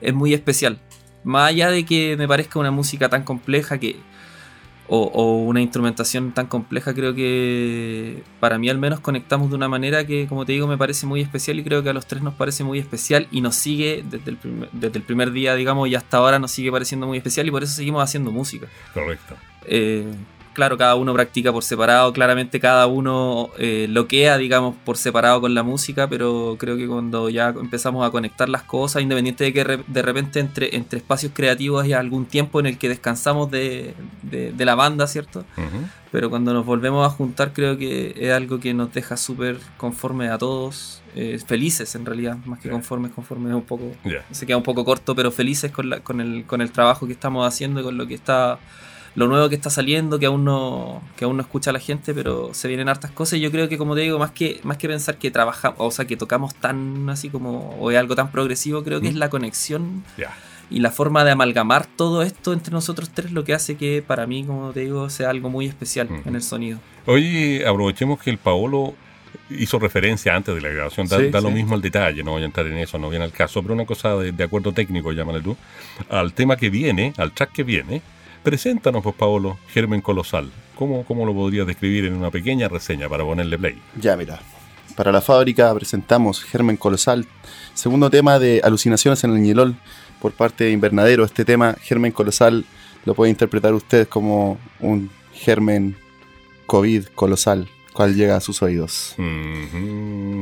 es 0.00 0.12
muy 0.12 0.34
especial. 0.34 0.78
Más 1.24 1.48
allá 1.48 1.70
de 1.70 1.84
que 1.84 2.16
me 2.16 2.28
parezca 2.28 2.58
una 2.58 2.70
música 2.70 3.08
tan 3.08 3.24
compleja 3.24 3.78
que 3.78 3.96
o, 4.88 5.42
una 5.42 5.60
instrumentación 5.60 6.32
tan 6.32 6.46
compleja, 6.46 6.94
creo 6.94 7.14
que 7.14 8.22
para 8.40 8.58
mí 8.58 8.68
al 8.68 8.78
menos 8.78 9.00
conectamos 9.00 9.50
de 9.50 9.56
una 9.56 9.68
manera 9.68 10.06
que, 10.06 10.26
como 10.26 10.44
te 10.44 10.52
digo, 10.52 10.66
me 10.66 10.78
parece 10.78 11.06
muy 11.06 11.20
especial 11.20 11.58
y 11.58 11.64
creo 11.64 11.82
que 11.82 11.90
a 11.90 11.92
los 11.92 12.06
tres 12.06 12.22
nos 12.22 12.34
parece 12.34 12.64
muy 12.64 12.78
especial 12.78 13.28
y 13.30 13.40
nos 13.40 13.56
sigue 13.56 14.04
desde 14.08 14.30
el 14.30 14.36
primer, 14.36 14.70
desde 14.72 14.98
el 14.98 15.04
primer 15.04 15.30
día, 15.32 15.54
digamos, 15.54 15.88
y 15.88 15.94
hasta 15.94 16.18
ahora 16.18 16.38
nos 16.38 16.50
sigue 16.50 16.70
pareciendo 16.70 17.06
muy 17.06 17.18
especial 17.18 17.46
y 17.46 17.50
por 17.50 17.62
eso 17.62 17.74
seguimos 17.74 18.02
haciendo 18.02 18.30
música. 18.30 18.66
Correcto. 18.94 19.34
Eh, 19.66 20.04
claro, 20.56 20.78
cada 20.78 20.94
uno 20.94 21.12
practica 21.12 21.52
por 21.52 21.62
separado, 21.62 22.14
claramente 22.14 22.58
cada 22.58 22.86
uno 22.86 23.50
eh, 23.58 23.86
loquea, 23.90 24.38
digamos, 24.38 24.74
por 24.86 24.96
separado 24.96 25.42
con 25.42 25.52
la 25.54 25.62
música, 25.62 26.08
pero 26.08 26.56
creo 26.58 26.78
que 26.78 26.88
cuando 26.88 27.28
ya 27.28 27.50
empezamos 27.50 28.06
a 28.06 28.10
conectar 28.10 28.48
las 28.48 28.62
cosas, 28.62 29.02
independiente 29.02 29.44
de 29.44 29.52
que 29.52 29.84
de 29.86 30.02
repente 30.02 30.40
entre, 30.40 30.74
entre 30.74 30.98
espacios 30.98 31.32
creativos 31.34 31.84
hay 31.84 31.92
algún 31.92 32.24
tiempo 32.24 32.58
en 32.58 32.64
el 32.64 32.78
que 32.78 32.88
descansamos 32.88 33.50
de, 33.50 33.94
la 34.56 34.74
banda, 34.74 35.06
¿cierto? 35.06 35.44
Pero 36.10 36.30
cuando 36.30 36.54
nos 36.54 36.64
volvemos 36.64 37.06
a 37.06 37.10
juntar 37.10 37.52
creo 37.52 37.76
que 37.76 38.14
es 38.16 38.32
algo 38.32 38.58
que 38.58 38.72
nos 38.72 38.94
deja 38.94 39.18
súper 39.18 39.58
conforme 39.76 40.30
a 40.30 40.38
todos, 40.38 41.02
eh, 41.14 41.38
felices 41.46 41.94
en 41.96 42.06
realidad, 42.06 42.38
más 42.46 42.60
que 42.60 42.70
conformes, 42.70 43.12
conformes 43.12 43.50
es 43.50 43.56
un 43.56 43.62
poco, 43.64 43.92
se 44.30 44.46
queda 44.46 44.56
un 44.56 44.62
poco 44.62 44.86
corto, 44.86 45.14
pero 45.14 45.30
felices 45.30 45.70
con, 45.70 45.90
la, 45.90 46.00
con, 46.00 46.22
el, 46.22 46.46
con 46.46 46.62
el 46.62 46.72
trabajo 46.72 47.06
que 47.06 47.12
estamos 47.12 47.46
haciendo 47.46 47.82
y 47.82 47.84
con 47.84 47.98
lo 47.98 48.06
que 48.06 48.14
está 48.14 48.58
lo 49.16 49.26
nuevo 49.26 49.48
que 49.48 49.54
está 49.54 49.70
saliendo, 49.70 50.18
que 50.18 50.26
aún 50.26 50.44
no, 50.44 51.02
que 51.16 51.24
aún 51.24 51.36
no 51.36 51.42
escucha 51.42 51.72
la 51.72 51.80
gente, 51.80 52.14
pero 52.14 52.52
se 52.52 52.68
vienen 52.68 52.88
hartas 52.88 53.10
cosas. 53.10 53.38
Y 53.38 53.42
yo 53.42 53.50
creo 53.50 53.68
que, 53.68 53.78
como 53.78 53.94
te 53.94 54.02
digo, 54.02 54.18
más 54.18 54.30
que, 54.30 54.60
más 54.62 54.76
que 54.76 54.88
pensar 54.88 55.16
que 55.16 55.30
trabajamos, 55.30 55.78
o 55.80 55.90
sea, 55.90 56.04
que 56.04 56.16
tocamos 56.16 56.54
tan 56.54 57.08
así 57.08 57.30
como, 57.30 57.76
o 57.80 57.90
es 57.90 57.96
algo 57.96 58.14
tan 58.14 58.30
progresivo, 58.30 58.84
creo 58.84 59.00
que 59.00 59.08
es 59.08 59.14
la 59.14 59.30
conexión 59.30 60.04
y 60.68 60.80
la 60.80 60.90
forma 60.90 61.24
de 61.24 61.30
amalgamar 61.30 61.86
todo 61.86 62.22
esto 62.22 62.52
entre 62.52 62.72
nosotros 62.72 63.10
tres 63.10 63.32
lo 63.32 63.44
que 63.44 63.54
hace 63.54 63.76
que 63.76 64.02
para 64.06 64.26
mí, 64.26 64.44
como 64.44 64.72
te 64.72 64.80
digo, 64.80 65.08
sea 65.08 65.30
algo 65.30 65.48
muy 65.48 65.66
especial 65.66 66.08
en 66.24 66.34
el 66.34 66.42
sonido. 66.42 66.78
Oye, 67.06 67.66
aprovechemos 67.66 68.20
que 68.20 68.30
el 68.30 68.38
Paolo 68.38 68.94
hizo 69.48 69.78
referencia 69.78 70.34
antes 70.34 70.54
de 70.54 70.60
la 70.60 70.68
grabación, 70.68 71.06
da, 71.06 71.40
lo 71.40 71.50
mismo 71.50 71.74
el 71.74 71.80
detalle, 71.80 72.22
no 72.22 72.32
voy 72.32 72.42
a 72.42 72.46
entrar 72.46 72.66
en 72.66 72.78
eso, 72.78 72.98
no 72.98 73.08
viene 73.08 73.24
al 73.24 73.32
caso, 73.32 73.62
pero 73.62 73.74
una 73.74 73.86
cosa 73.86 74.16
de, 74.16 74.32
de 74.32 74.44
acuerdo 74.44 74.72
técnico, 74.72 75.12
llámale 75.12 75.40
tú, 75.40 75.56
al 76.10 76.32
tema 76.32 76.56
que 76.56 76.68
viene, 76.68 77.14
al 77.16 77.32
track 77.32 77.52
que 77.52 77.62
viene, 77.62 78.02
Preséntanos, 78.46 79.02
pues, 79.02 79.16
Paolo, 79.16 79.58
Germen 79.70 80.00
Colosal. 80.00 80.52
¿Cómo, 80.76 81.04
¿Cómo 81.04 81.26
lo 81.26 81.34
podrías 81.34 81.66
describir 81.66 82.04
en 82.04 82.14
una 82.14 82.30
pequeña 82.30 82.68
reseña 82.68 83.08
para 83.08 83.24
ponerle 83.24 83.58
play? 83.58 83.76
Ya, 84.00 84.16
mira. 84.16 84.38
Para 84.94 85.10
la 85.10 85.20
fábrica 85.20 85.74
presentamos 85.74 86.44
Germen 86.44 86.76
Colosal, 86.76 87.26
segundo 87.74 88.08
tema 88.08 88.38
de 88.38 88.60
Alucinaciones 88.62 89.24
en 89.24 89.32
el 89.32 89.42
Ñelol 89.42 89.74
por 90.22 90.30
parte 90.30 90.62
de 90.62 90.70
Invernadero. 90.70 91.24
Este 91.24 91.44
tema, 91.44 91.74
Germen 91.82 92.12
Colosal, 92.12 92.64
lo 93.04 93.14
puede 93.14 93.32
interpretar 93.32 93.74
usted 93.74 94.06
como 94.06 94.58
un 94.78 95.10
germen 95.32 95.96
COVID 96.66 97.06
colosal 97.16 97.68
cual 97.96 98.14
llega 98.14 98.36
a 98.36 98.40
sus 98.40 98.62
oídos. 98.62 99.16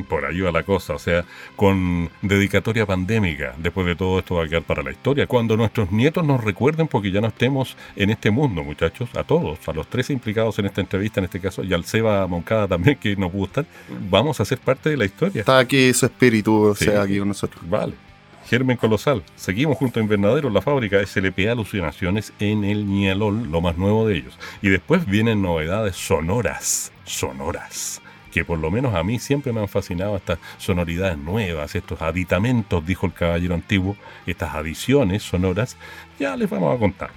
Por 0.09 0.25
ahí 0.27 0.41
va 0.41 0.51
la 0.51 0.65
cosa, 0.65 0.95
o 0.95 0.99
sea, 0.99 1.25
con 1.57 2.11
dedicatoria 2.21 2.85
pandémica, 2.85 3.55
después 3.59 3.87
de 3.87 3.95
todo 3.95 4.19
esto 4.19 4.35
va 4.35 4.45
a 4.45 4.49
quedar 4.49 4.63
para 4.63 4.83
la 4.83 4.91
historia. 4.91 5.27
Cuando 5.27 5.57
nuestros 5.57 5.93
nietos 5.93 6.27
nos 6.27 6.43
recuerden, 6.43 6.89
porque 6.89 7.13
ya 7.13 7.21
no 7.21 7.29
estemos 7.29 7.77
en 7.97 8.11
este 8.11 8.31
mundo, 8.31 8.65
muchachos, 8.65 9.09
a 9.17 9.23
todos, 9.23 9.67
a 9.69 9.73
los 9.73 9.87
tres 9.87 10.11
implicados 10.11 10.59
en 10.59 10.67
esta 10.67 10.81
entrevista, 10.81 11.21
en 11.21 11.25
este 11.25 11.41
caso, 11.41 11.63
y 11.63 11.73
al 11.73 11.85
Seba 11.85 12.27
Moncada 12.27 12.67
también, 12.67 12.97
que 12.97 13.15
nos 13.17 13.33
gusta, 13.33 13.65
vamos 14.11 14.41
a 14.41 14.45
ser 14.45 14.59
parte 14.59 14.91
de 14.91 14.97
la 14.97 15.05
historia. 15.05 15.41
Está 15.41 15.59
aquí 15.59 15.93
su 15.95 16.07
espíritu, 16.07 16.55
o 16.55 16.75
sea, 16.75 17.03
aquí 17.03 17.19
con 17.19 17.29
nosotros. 17.29 17.63
Vale. 17.69 18.04
Germen 18.49 18.77
Colosal. 18.77 19.23
Seguimos 19.37 19.79
junto 19.79 19.99
a 19.99 20.03
Invernadero, 20.03 20.51
la 20.51 20.61
fábrica 20.61 21.05
SLP 21.05 21.49
Alucinaciones 21.51 22.33
en 22.39 22.65
el 22.65 22.87
Nialol, 22.87 23.51
lo 23.51 23.61
más 23.61 23.77
nuevo 23.77 24.07
de 24.07 24.17
ellos. 24.17 24.39
Y 24.63 24.69
después 24.69 25.07
vienen 25.07 25.43
novedades 25.43 25.97
sonoras, 25.97 26.93
sonoras 27.05 28.01
que 28.33 28.45
por 28.45 28.59
lo 28.59 28.69
menos 28.69 28.97
a 28.97 29.05
mí 29.05 29.21
siempre 29.21 29.53
me 29.53 29.61
han 29.61 29.69
fascinado 29.69 30.17
estas 30.17 30.41
sonoridades 30.59 31.17
nuevas, 31.17 31.73
estos 31.77 32.03
aditamentos, 32.03 32.85
dijo 32.85 33.07
el 33.07 33.13
caballero 33.13 33.55
antiguo, 33.55 33.97
estas 34.27 34.57
adiciones 34.57 35.23
sonoras, 35.23 35.77
ya 36.19 36.37
les 36.37 36.51
vamos 36.51 36.75
a 36.75 36.79
contar. 36.81 37.11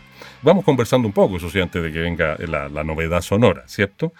Vamos 0.43 0.63
conversando 0.63 1.07
un 1.07 1.15
poco, 1.15 1.38
eso 1.38 1.50
sí, 1.50 1.60
antes 1.60 1.81
de 1.81 1.91
que 1.91 2.01
venga 2.01 2.38
la 2.38 2.84
novedad 2.84 3.22
sonora, 3.22 3.63
¿cierto? 3.65 4.13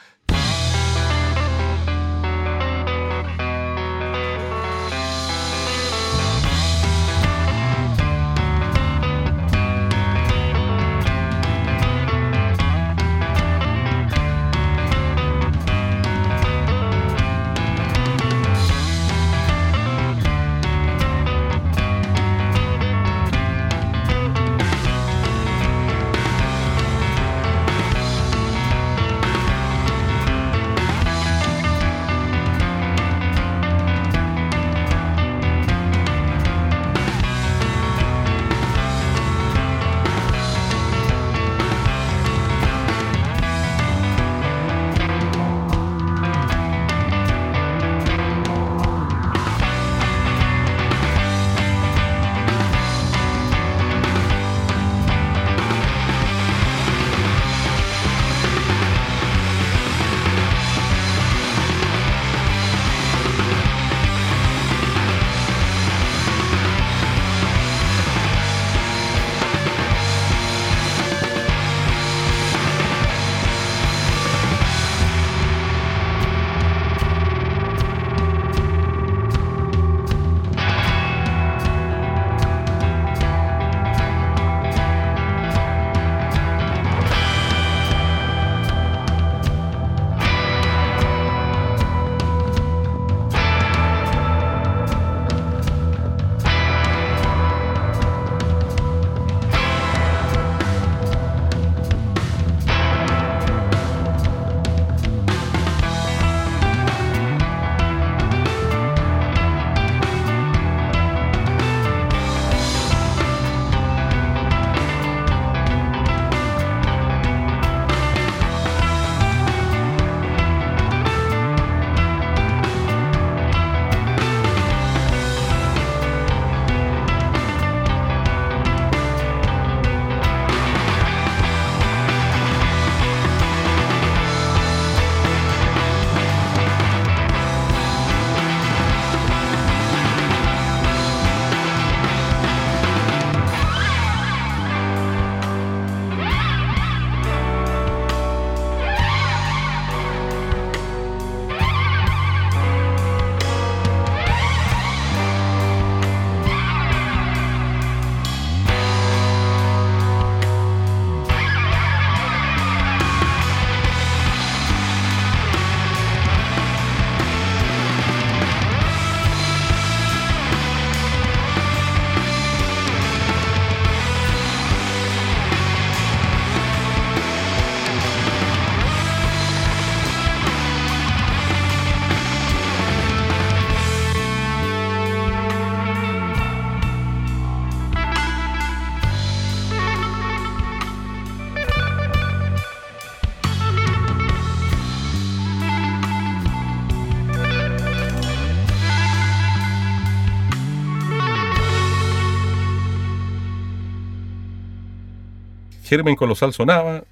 Germen 205.88 206.18
Colosal 206.18 206.52
sonaba, 206.52 207.06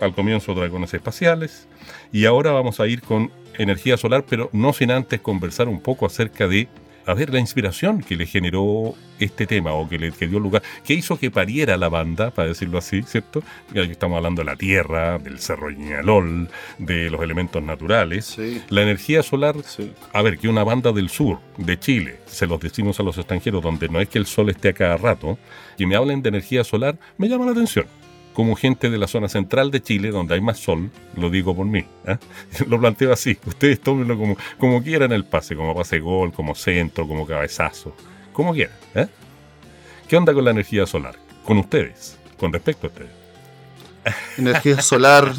al 0.00 0.14
comienzo 0.14 0.54
Dragones 0.54 0.94
Espaciales, 0.94 1.68
y 2.12 2.24
ahora 2.24 2.50
vamos 2.50 2.80
a 2.80 2.86
ir 2.86 3.02
con 3.02 3.30
energía 3.58 3.98
solar, 3.98 4.24
pero 4.26 4.48
no 4.52 4.72
sin 4.72 4.90
antes 4.90 5.20
conversar 5.20 5.68
un 5.68 5.80
poco 5.80 6.06
acerca 6.06 6.48
de 6.48 6.66
a 7.04 7.14
ver 7.14 7.30
la 7.30 7.40
inspiración 7.40 8.00
que 8.00 8.16
le 8.16 8.26
generó 8.26 8.94
este 9.18 9.46
tema 9.46 9.72
o 9.72 9.86
que 9.88 9.98
le 9.98 10.12
dio 10.12 10.38
lugar, 10.38 10.62
que 10.84 10.94
hizo 10.94 11.18
que 11.18 11.30
pariera 11.30 11.76
la 11.76 11.90
banda, 11.90 12.30
para 12.30 12.48
decirlo 12.48 12.78
así, 12.78 13.02
¿cierto? 13.02 13.42
Ya 13.74 13.84
que 13.84 13.92
estamos 13.92 14.16
hablando 14.16 14.40
de 14.40 14.46
la 14.46 14.56
Tierra, 14.56 15.18
del 15.18 15.38
Cerro 15.38 15.70
Ñalol, 15.70 16.48
de 16.78 17.10
los 17.10 17.20
elementos 17.20 17.62
naturales. 17.62 18.38
La 18.70 18.82
energía 18.82 19.22
solar, 19.22 19.56
a 20.12 20.22
ver, 20.22 20.38
que 20.38 20.48
una 20.48 20.64
banda 20.64 20.92
del 20.92 21.10
sur, 21.10 21.38
de 21.58 21.78
Chile, 21.78 22.20
se 22.26 22.46
los 22.46 22.60
decimos 22.60 22.98
a 22.98 23.02
los 23.02 23.18
extranjeros, 23.18 23.62
donde 23.62 23.88
no 23.88 24.00
es 24.00 24.08
que 24.08 24.18
el 24.18 24.26
sol 24.26 24.48
esté 24.48 24.70
a 24.70 24.72
cada 24.72 24.96
rato, 24.96 25.38
que 25.76 25.86
me 25.86 25.96
hablen 25.96 26.22
de 26.22 26.30
energía 26.30 26.64
solar, 26.64 26.96
me 27.18 27.28
llama 27.28 27.44
la 27.44 27.52
atención 27.52 27.86
como 28.32 28.56
gente 28.56 28.90
de 28.90 28.98
la 28.98 29.06
zona 29.06 29.28
central 29.28 29.70
de 29.70 29.82
Chile, 29.82 30.10
donde 30.10 30.34
hay 30.34 30.40
más 30.40 30.58
sol, 30.58 30.90
lo 31.16 31.30
digo 31.30 31.54
por 31.54 31.66
mí, 31.66 31.84
¿eh? 32.06 32.16
lo 32.68 32.80
planteo 32.80 33.12
así, 33.12 33.36
ustedes 33.46 33.80
tómenlo 33.80 34.18
como, 34.18 34.36
como 34.58 34.82
quieran 34.82 35.12
el 35.12 35.24
pase, 35.24 35.54
como 35.54 35.74
pase 35.74 36.00
gol, 36.00 36.32
como 36.32 36.54
centro, 36.54 37.06
como 37.06 37.26
cabezazo, 37.26 37.94
como 38.32 38.52
quieran. 38.52 38.76
¿eh? 38.94 39.06
¿Qué 40.08 40.16
onda 40.16 40.34
con 40.34 40.44
la 40.44 40.50
energía 40.50 40.86
solar? 40.86 41.16
Con 41.44 41.58
ustedes, 41.58 42.18
con 42.38 42.52
respecto 42.52 42.86
a 42.86 42.90
ustedes. 42.90 43.21
Energía 44.38 44.80
solar. 44.80 45.32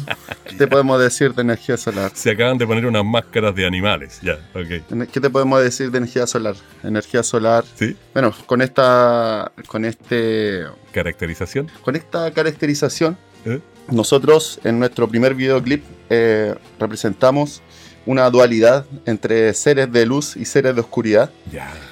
¿Qué 0.48 0.56
te 0.56 0.66
podemos 0.66 1.00
decir 1.00 1.34
de 1.34 1.42
energía 1.42 1.76
solar? 1.76 2.10
Se 2.14 2.30
acaban 2.30 2.58
de 2.58 2.66
poner 2.66 2.86
unas 2.86 3.04
máscaras 3.04 3.54
de 3.54 3.66
animales, 3.66 4.20
ya, 4.22 4.38
ok. 4.54 5.08
¿Qué 5.10 5.20
te 5.20 5.30
podemos 5.30 5.62
decir 5.62 5.90
de 5.90 5.98
energía 5.98 6.26
solar? 6.26 6.54
Energía 6.82 7.22
solar. 7.22 7.64
Sí. 7.74 7.96
Bueno, 8.12 8.32
con 8.46 8.62
esta. 8.62 9.52
con 9.66 9.84
este. 9.84 10.64
¿Caracterización? 10.92 11.70
Con 11.82 11.96
esta 11.96 12.30
caracterización, 12.32 13.16
¿Eh? 13.44 13.60
nosotros 13.90 14.60
en 14.64 14.78
nuestro 14.78 15.08
primer 15.08 15.34
videoclip 15.34 15.84
eh, 16.10 16.54
representamos 16.78 17.62
una 18.06 18.28
dualidad 18.30 18.86
entre 19.06 19.52
seres 19.54 19.90
de 19.90 20.06
luz 20.06 20.36
y 20.36 20.44
seres 20.44 20.74
de 20.74 20.80
oscuridad. 20.80 21.30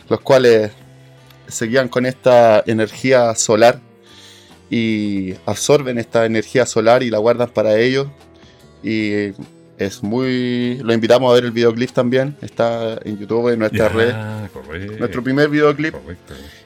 Los 0.09 0.21
cuales 0.21 0.73
seguían 1.49 1.89
con 1.89 2.07
esta 2.07 2.63
energía 2.67 3.35
solar 3.35 3.81
y 4.73 5.35
absorben 5.45 5.99
esta 5.99 6.25
energía 6.25 6.65
solar 6.65 7.03
y 7.03 7.11
la 7.11 7.19
guardan 7.19 7.51
para 7.51 7.79
ellos. 7.79 8.07
Y 8.83 9.35
es 9.77 10.03
muy. 10.03 10.79
Lo 10.79 10.95
invitamos 10.95 11.31
a 11.31 11.35
ver 11.35 11.45
el 11.45 11.51
videoclip 11.51 11.91
también. 11.91 12.35
Está 12.41 12.99
en 13.05 13.19
YouTube, 13.19 13.53
en 13.53 13.59
nuestra 13.59 13.91
red. 13.91 14.15
Nuestro 14.99 15.23
primer 15.23 15.51
videoclip. 15.51 15.95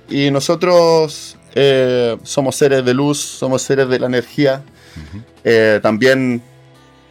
Y 0.09 0.31
nosotros 0.31 1.37
eh, 1.57 2.17
somos 2.23 2.55
seres 2.55 2.85
de 2.85 2.95
luz, 2.95 3.19
somos 3.19 3.63
seres 3.63 3.89
de 3.89 3.99
la 3.99 4.07
energía. 4.07 4.63
Eh, 5.43 5.81
también 5.83 6.41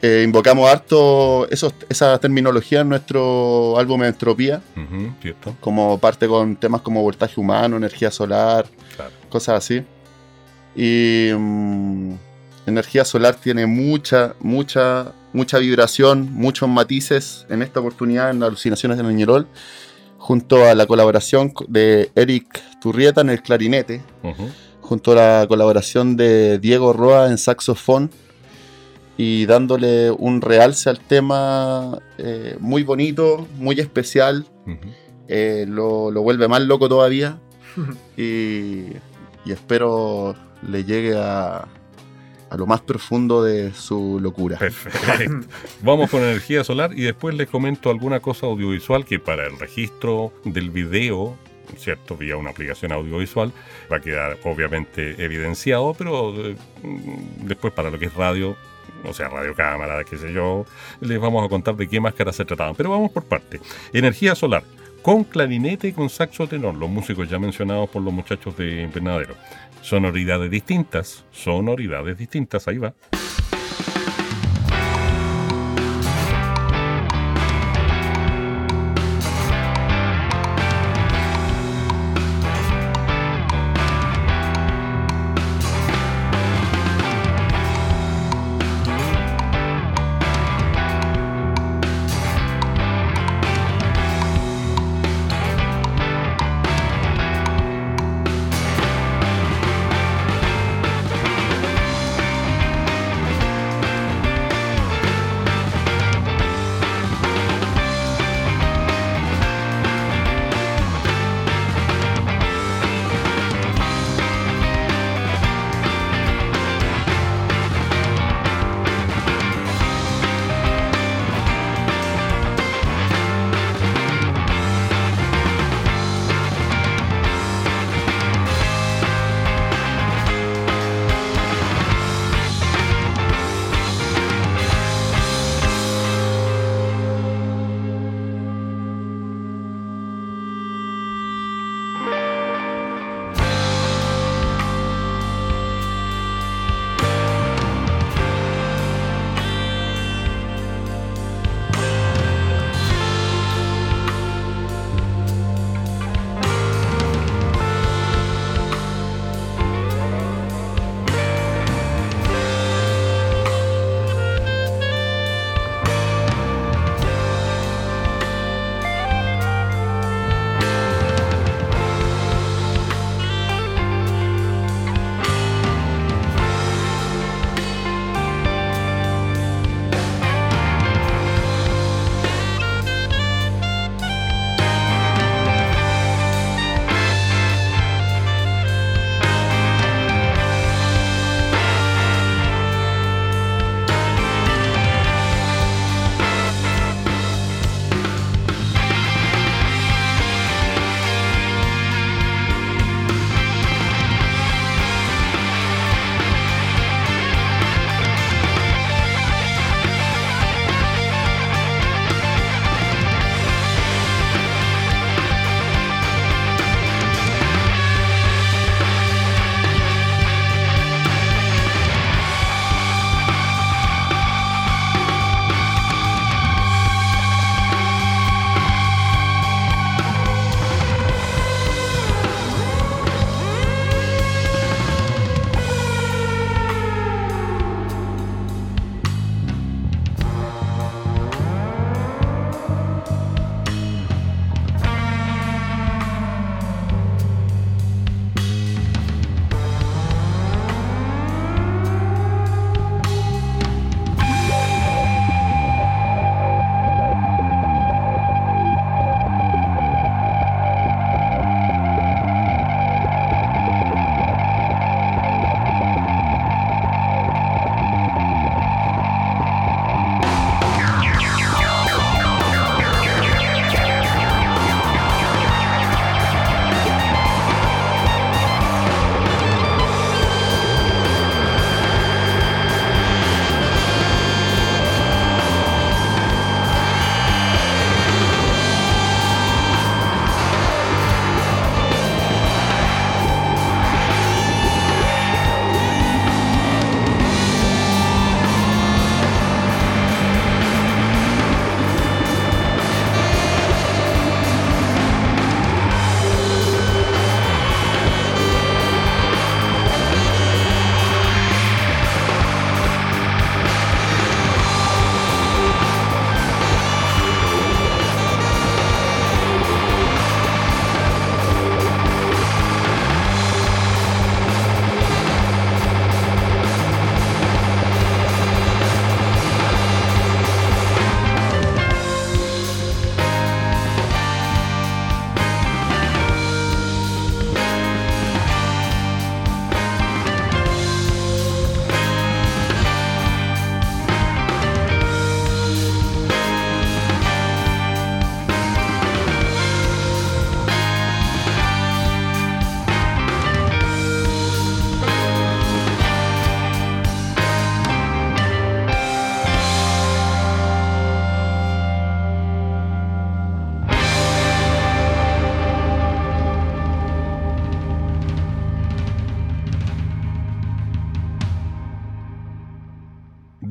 eh, 0.01 0.21
invocamos 0.23 0.69
harto 0.69 1.45
esos, 1.51 1.73
esa 1.89 2.17
terminología 2.19 2.79
en 2.79 2.89
nuestro 2.89 3.77
álbum 3.77 4.01
Entropía. 4.05 4.61
como 5.59 5.99
parte 5.99 6.25
con 6.25 6.55
temas 6.55 6.79
como 6.79 7.01
voltaje 7.01 7.37
humano, 7.37 7.75
energía 7.75 8.11
solar, 8.11 8.65
cosas 9.29 9.57
así. 9.57 9.83
Y 10.75 11.29
mm, 11.33 12.13
energía 12.65 13.05
solar 13.05 13.35
tiene 13.35 13.65
mucha, 13.65 14.35
mucha, 14.39 15.13
mucha 15.33 15.59
vibración, 15.59 16.33
muchos 16.33 16.67
matices 16.67 17.45
en 17.49 17.61
esta 17.61 17.79
oportunidad 17.79 18.31
en 18.31 18.43
Alucinaciones 18.43 18.97
de 18.97 19.03
Ñerol, 19.03 19.47
junto 20.17 20.65
a 20.65 20.73
la 20.75 20.85
colaboración 20.85 21.53
de 21.67 22.11
Eric 22.15 22.61
Turrieta 22.81 23.21
en 23.21 23.29
el 23.29 23.41
clarinete, 23.41 24.01
junto 24.81 25.11
a 25.11 25.15
la 25.15 25.45
colaboración 25.47 26.17
de 26.17 26.59
Diego 26.59 26.93
Roa 26.93 27.29
en 27.29 27.37
saxofón 27.37 28.09
y 29.17 29.45
dándole 29.45 30.11
un 30.11 30.41
realce 30.41 30.89
al 30.89 30.99
tema 30.99 31.99
eh, 32.17 32.57
muy 32.59 32.83
bonito, 32.83 33.47
muy 33.57 33.79
especial. 33.79 34.45
Eh, 35.27 35.65
lo, 35.67 36.11
vuelve 36.11 36.47
más 36.47 36.61
loco 36.61 36.89
todavía. 36.89 37.39
y, 38.17 38.87
y 39.45 39.51
espero 39.51 40.35
le 40.61 40.83
llegue 40.83 41.17
a, 41.17 41.67
a 42.49 42.57
lo 42.57 42.65
más 42.65 42.81
profundo 42.81 43.43
de 43.43 43.73
su 43.73 44.19
locura. 44.21 44.57
Perfecto. 44.57 45.47
Vamos 45.81 46.09
con 46.09 46.21
energía 46.21 46.63
solar 46.63 46.91
y 46.93 47.01
después 47.01 47.35
les 47.35 47.49
comento 47.49 47.89
alguna 47.89 48.19
cosa 48.19 48.47
audiovisual 48.47 49.05
que 49.05 49.19
para 49.19 49.45
el 49.45 49.59
registro 49.59 50.31
del 50.43 50.69
video, 50.69 51.35
¿cierto? 51.77 52.15
Vía 52.15 52.37
una 52.37 52.51
aplicación 52.51 52.91
audiovisual, 52.91 53.51
va 53.91 53.97
a 53.97 54.01
quedar 54.01 54.37
obviamente 54.43 55.23
evidenciado, 55.23 55.93
pero 55.97 56.33
eh, 56.35 56.55
después 57.43 57.73
para 57.73 57.89
lo 57.89 57.99
que 57.99 58.05
es 58.05 58.13
radio, 58.13 58.55
o 59.03 59.13
sea, 59.13 59.29
radio 59.29 59.53
cámara, 59.53 60.03
qué 60.03 60.17
sé 60.17 60.31
yo, 60.31 60.65
les 61.01 61.19
vamos 61.19 61.45
a 61.45 61.49
contar 61.49 61.75
de 61.75 61.87
qué 61.87 61.99
máscaras 61.99 62.35
se 62.35 62.45
trataban. 62.45 62.75
Pero 62.75 62.89
vamos 62.89 63.11
por 63.11 63.23
parte. 63.23 63.59
Energía 63.93 64.35
solar 64.35 64.63
con 65.05 65.23
clarinete 65.23 65.89
y 65.89 65.91
con 65.91 66.09
saxo 66.09 66.47
tenor, 66.47 66.73
los 66.73 66.89
músicos 66.89 67.29
ya 67.29 67.37
mencionados 67.37 67.87
por 67.91 68.01
los 68.01 68.11
muchachos 68.11 68.57
de 68.57 68.81
Invernadero. 68.81 69.35
Sonoridades 69.83 70.49
distintas, 70.49 71.23
sonoridades 71.29 72.17
distintas, 72.17 72.67
ahí 72.67 72.79
va. 72.79 72.91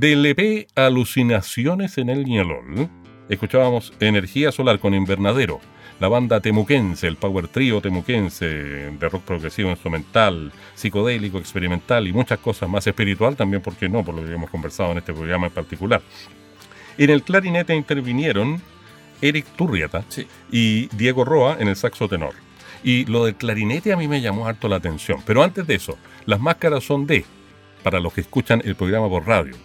Del 0.04 0.26
EP 0.26 0.68
Alucinaciones 0.74 1.96
en 1.96 2.10
el 2.10 2.26
Ñalol, 2.26 2.90
escuchábamos 3.30 3.94
Energía 4.00 4.52
Solar 4.52 4.78
con 4.78 4.92
Invernadero, 4.92 5.62
la 5.98 6.08
banda 6.08 6.40
temuquense, 6.40 7.06
el 7.06 7.16
power 7.16 7.48
trio 7.48 7.80
temuquense 7.80 8.44
de 8.44 9.08
rock 9.08 9.22
progresivo 9.22 9.70
instrumental, 9.70 10.52
psicodélico, 10.74 11.38
experimental 11.38 12.06
y 12.06 12.12
muchas 12.12 12.38
cosas 12.40 12.68
más 12.68 12.86
espiritual 12.86 13.34
también, 13.34 13.62
porque 13.62 13.88
no, 13.88 14.04
por 14.04 14.14
lo 14.14 14.22
que 14.22 14.34
hemos 14.34 14.50
conversado 14.50 14.92
en 14.92 14.98
este 14.98 15.14
programa 15.14 15.46
en 15.46 15.54
particular. 15.54 16.02
En 16.98 17.08
el 17.08 17.22
clarinete 17.22 17.74
intervinieron 17.74 18.60
Eric 19.22 19.46
Turriata 19.56 20.04
y 20.52 20.88
Diego 20.94 21.24
Roa 21.24 21.56
en 21.58 21.68
el 21.68 21.76
saxo 21.76 22.10
tenor. 22.10 22.34
Y 22.82 23.06
lo 23.06 23.24
del 23.24 23.36
clarinete 23.36 23.94
a 23.94 23.96
mí 23.96 24.06
me 24.06 24.20
llamó 24.20 24.46
harto 24.46 24.68
la 24.68 24.76
atención. 24.76 25.22
Pero 25.24 25.42
antes 25.42 25.66
de 25.66 25.76
eso, 25.76 25.96
las 26.26 26.40
máscaras 26.40 26.84
son 26.84 27.06
de, 27.06 27.24
para 27.82 28.00
los 28.00 28.12
que 28.12 28.20
escuchan 28.20 28.60
el 28.66 28.74
programa 28.76 29.08
por 29.08 29.26
radio. 29.26 29.56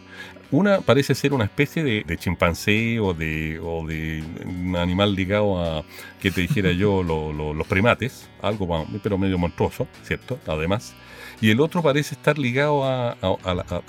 Una 0.51 0.81
parece 0.81 1.13
ser 1.13 1.33
una 1.33 1.43
especie 1.43 1.83
de, 1.83 2.17
chimpancé 2.17 2.99
o 2.99 3.13
de, 3.13 3.59
o 3.62 3.85
de 3.85 4.23
un 4.45 4.75
animal 4.75 5.13
ligado 5.13 5.59
a, 5.59 5.83
que 6.19 6.31
te 6.31 6.41
dijera 6.41 6.71
yo, 6.71 7.03
los 7.53 7.67
primates, 7.67 8.27
algo 8.41 8.85
pero 9.03 9.17
medio 9.17 9.38
monstruoso, 9.38 9.88
¿cierto? 10.03 10.39
Además 10.47 10.95
y 11.41 11.52
el 11.52 11.60
otro 11.60 11.82
parece 11.82 12.15
estar 12.15 12.38
ligado 12.38 12.84
a, 12.84 13.15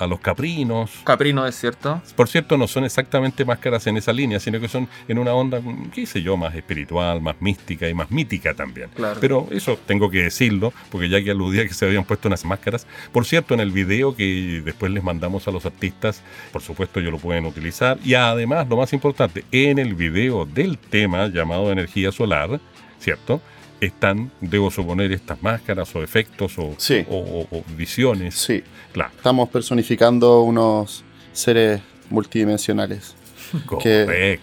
los 0.06 0.20
caprinos. 0.20 0.90
Caprino 1.04 1.46
es 1.46 1.56
cierto. 1.56 2.00
Por 2.16 2.28
cierto, 2.28 2.56
no 2.56 2.66
son 2.66 2.84
exactamente 2.84 3.44
máscaras 3.44 3.86
en 3.86 3.96
esa 3.96 4.12
línea, 4.12 4.38
sino 4.40 4.60
que 4.60 4.68
son 4.68 4.88
en 5.08 5.18
una 5.18 5.32
onda, 5.32 5.60
qué 5.92 6.06
sé 6.06 6.22
yo, 6.22 6.36
más 6.36 6.54
espiritual, 6.54 7.20
más 7.20 7.36
mística 7.40 7.88
y 7.88 7.94
más 7.94 8.10
mítica 8.10 8.54
también. 8.54 8.90
Pero 9.20 9.48
eso 9.50 9.78
tengo 9.86 10.10
que 10.10 10.22
decirlo, 10.22 10.72
porque 10.90 11.08
ya 11.08 11.22
que 11.22 11.30
aludía 11.30 11.66
que 11.66 11.74
se 11.74 11.86
habían 11.86 12.04
puesto 12.04 12.28
unas 12.28 12.44
máscaras. 12.44 12.86
Por 13.12 13.24
cierto, 13.24 13.54
en 13.54 13.60
el 13.60 13.70
video 13.70 14.14
que 14.14 14.62
después 14.64 14.92
les 14.92 15.02
mandamos 15.02 15.46
a 15.48 15.50
los 15.50 15.66
artistas, 15.66 16.22
por 16.52 16.62
supuesto 16.62 17.00
ellos 17.00 17.12
lo 17.12 17.18
pueden 17.18 17.46
utilizar. 17.46 17.98
Y 18.04 18.14
además, 18.14 18.68
lo 18.68 18.76
más 18.76 18.92
importante, 18.92 19.44
en 19.50 19.78
el 19.78 19.94
video 19.94 20.46
del 20.46 20.78
tema 20.78 21.28
llamado 21.28 21.70
Energía 21.72 22.12
Solar, 22.12 22.60
¿cierto? 22.98 23.40
Están, 23.80 24.30
debo 24.40 24.70
suponer, 24.70 25.12
estas 25.12 25.42
máscaras 25.42 25.94
o 25.94 26.02
efectos 26.02 26.54
o, 26.58 27.64
visiones. 27.76 28.34
Sí, 28.34 28.62
claro. 28.92 29.12
Estamos 29.16 29.48
personificando 29.48 30.42
unos 30.42 31.04
seres 31.32 31.80
multidimensionales. 32.10 33.14
Que 33.82 34.38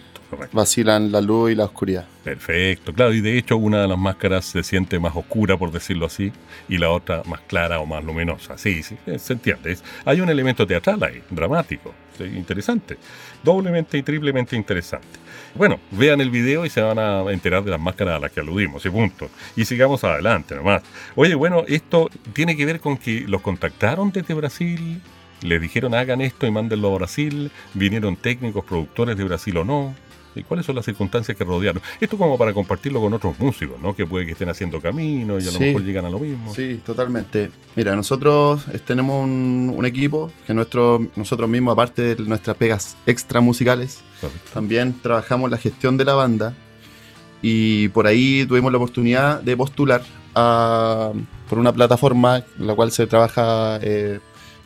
vacilan 0.52 1.10
la 1.10 1.20
luz 1.20 1.52
y 1.52 1.54
la 1.54 1.64
oscuridad. 1.64 2.06
Perfecto, 2.24 2.92
claro, 2.92 3.14
y 3.14 3.20
de 3.20 3.38
hecho 3.38 3.56
una 3.56 3.82
de 3.82 3.88
las 3.88 3.98
máscaras 3.98 4.44
se 4.44 4.62
siente 4.62 4.98
más 4.98 5.16
oscura, 5.16 5.56
por 5.56 5.72
decirlo 5.72 6.06
así, 6.06 6.32
y 6.68 6.78
la 6.78 6.90
otra 6.90 7.22
más 7.26 7.40
clara 7.42 7.80
o 7.80 7.86
más 7.86 8.04
luminosa. 8.04 8.58
Sí, 8.58 8.82
sí, 8.82 8.96
se 9.16 9.32
entiende. 9.32 9.76
Hay 10.04 10.20
un 10.20 10.28
elemento 10.28 10.66
teatral 10.66 11.02
ahí, 11.02 11.22
dramático, 11.30 11.94
interesante, 12.20 12.98
doblemente 13.42 13.96
y 13.96 14.02
triplemente 14.02 14.56
interesante. 14.56 15.06
Bueno, 15.54 15.80
vean 15.90 16.20
el 16.20 16.30
video 16.30 16.66
y 16.66 16.70
se 16.70 16.82
van 16.82 16.98
a 16.98 17.22
enterar 17.32 17.64
de 17.64 17.70
las 17.70 17.80
máscaras 17.80 18.16
a 18.16 18.18
las 18.18 18.30
que 18.30 18.40
aludimos 18.40 18.84
y 18.84 18.90
punto. 18.90 19.30
Y 19.56 19.64
sigamos 19.64 20.04
adelante 20.04 20.54
nomás. 20.54 20.82
Oye, 21.16 21.34
bueno, 21.34 21.64
esto 21.66 22.10
tiene 22.34 22.56
que 22.56 22.66
ver 22.66 22.80
con 22.80 22.98
que 22.98 23.20
los 23.26 23.40
contactaron 23.40 24.12
desde 24.12 24.34
Brasil, 24.34 25.00
les 25.40 25.60
dijeron 25.60 25.94
hagan 25.94 26.20
esto 26.20 26.46
y 26.46 26.50
mándenlo 26.50 26.92
a 26.92 26.98
Brasil, 26.98 27.50
vinieron 27.74 28.16
técnicos, 28.16 28.64
productores 28.64 29.16
de 29.16 29.24
Brasil 29.24 29.56
o 29.56 29.64
no. 29.64 29.94
¿Y 30.38 30.42
cuáles 30.44 30.64
son 30.64 30.76
las 30.76 30.84
circunstancias 30.84 31.36
que 31.36 31.44
rodearon? 31.44 31.82
Esto 32.00 32.16
como 32.16 32.38
para 32.38 32.52
compartirlo 32.52 33.00
con 33.00 33.12
otros 33.12 33.38
músicos, 33.38 33.80
¿no? 33.80 33.94
Que 33.94 34.06
puede 34.06 34.26
que 34.26 34.32
estén 34.32 34.48
haciendo 34.48 34.80
camino 34.80 35.38
y 35.38 35.46
a 35.46 35.50
lo 35.50 35.60
mejor 35.60 35.82
llegan 35.82 36.04
a 36.04 36.10
lo 36.10 36.18
mismo. 36.18 36.54
Sí, 36.54 36.80
totalmente. 36.84 37.50
Mira, 37.76 37.94
nosotros 37.96 38.64
tenemos 38.86 39.24
un, 39.24 39.84
equipo 39.84 40.30
que 40.46 40.52
nuestro, 40.52 41.06
nosotros 41.16 41.48
mismos, 41.48 41.72
aparte 41.72 42.14
de 42.14 42.24
nuestras 42.24 42.56
pegas 42.56 42.96
extra 43.06 43.40
musicales, 43.40 44.00
también 44.52 44.94
trabajamos 45.00 45.50
la 45.50 45.56
gestión 45.56 45.96
de 45.96 46.04
la 46.04 46.14
banda 46.14 46.54
y 47.40 47.88
por 47.88 48.06
ahí 48.06 48.44
tuvimos 48.46 48.72
la 48.72 48.78
oportunidad 48.78 49.40
de 49.40 49.56
postular 49.56 50.02
a, 50.34 51.12
por 51.48 51.58
una 51.58 51.72
plataforma 51.72 52.44
en 52.58 52.66
la 52.66 52.74
cual 52.74 52.90
se 52.92 53.06
trabaja 53.06 53.78
eh, 53.82 54.20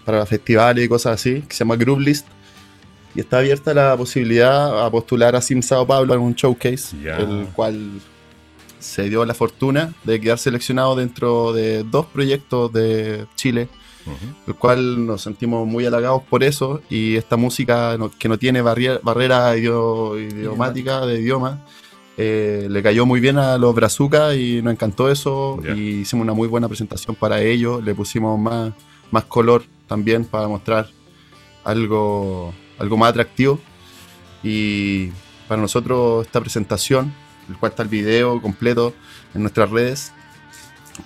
para 0.05 0.27
festivales 0.27 0.85
y 0.85 0.89
cosas 0.89 1.15
así, 1.15 1.43
que 1.43 1.55
se 1.55 1.65
llama 1.65 1.77
Group 1.77 2.01
List 2.01 2.27
y 3.14 3.20
está 3.20 3.38
abierta 3.38 3.75
la 3.75 3.96
posibilidad 3.96 4.85
a 4.85 4.90
postular 4.90 5.37
a 5.37 5.40
Sim 5.40 5.62
Sao 5.62 5.87
Paulo 5.87 6.14
en 6.14 6.20
un 6.20 6.35
showcase, 6.35 6.96
el 7.05 7.46
cual 7.55 8.01
se 8.79 9.09
dio 9.09 9.25
la 9.25 9.35
fortuna 9.35 9.94
de 10.05 10.20
quedar 10.20 10.38
seleccionado 10.38 10.96
dentro 10.96 11.53
de 11.53 11.85
dos 11.85 12.07
proyectos 12.07 12.72
de 12.72 13.27
Chile, 13.37 13.68
el 14.46 14.55
cual 14.55 15.07
nos 15.07 15.22
sentimos 15.22 15.66
muy 15.66 15.87
halagados 15.87 16.22
por 16.22 16.42
eso 16.42 16.83
y 16.90 17.16
esta 17.16 17.37
música 17.37 17.96
que 18.18 18.29
no 18.29 18.38
tiene 18.38 18.61
barrera 18.62 19.57
idiomática 19.57 21.07
de 21.07 21.20
idioma. 21.20 21.64
Eh, 22.18 22.66
le 22.68 22.83
cayó 22.83 23.07
muy 23.07 23.20
bien 23.20 23.38
a 23.38 23.57
los 23.57 23.75
brazucas 23.75 24.37
y 24.37 24.61
nos 24.61 24.75
encantó 24.75 25.11
eso 25.11 25.59
y 25.75 26.01
hicimos 26.01 26.25
una 26.25 26.35
muy 26.35 26.46
buena 26.46 26.68
presentación 26.68 27.16
para 27.16 27.40
ellos, 27.40 27.83
le 27.83 27.94
pusimos 27.94 28.38
más, 28.38 28.72
más 29.11 29.25
color 29.25 29.64
también 29.87 30.27
para 30.27 30.46
mostrar 30.46 30.88
algo 31.64 32.53
algo 32.83 32.97
más 32.97 33.11
atractivo. 33.11 33.59
Y 34.42 35.09
para 35.49 35.62
nosotros 35.62 36.27
esta 36.27 36.40
presentación, 36.40 37.14
el 37.49 37.57
cual 37.57 37.71
está 37.71 37.83
el 37.85 37.88
video 37.88 38.42
completo 38.42 38.92
en 39.35 39.42
nuestras 39.42 39.71
redes, 39.71 40.12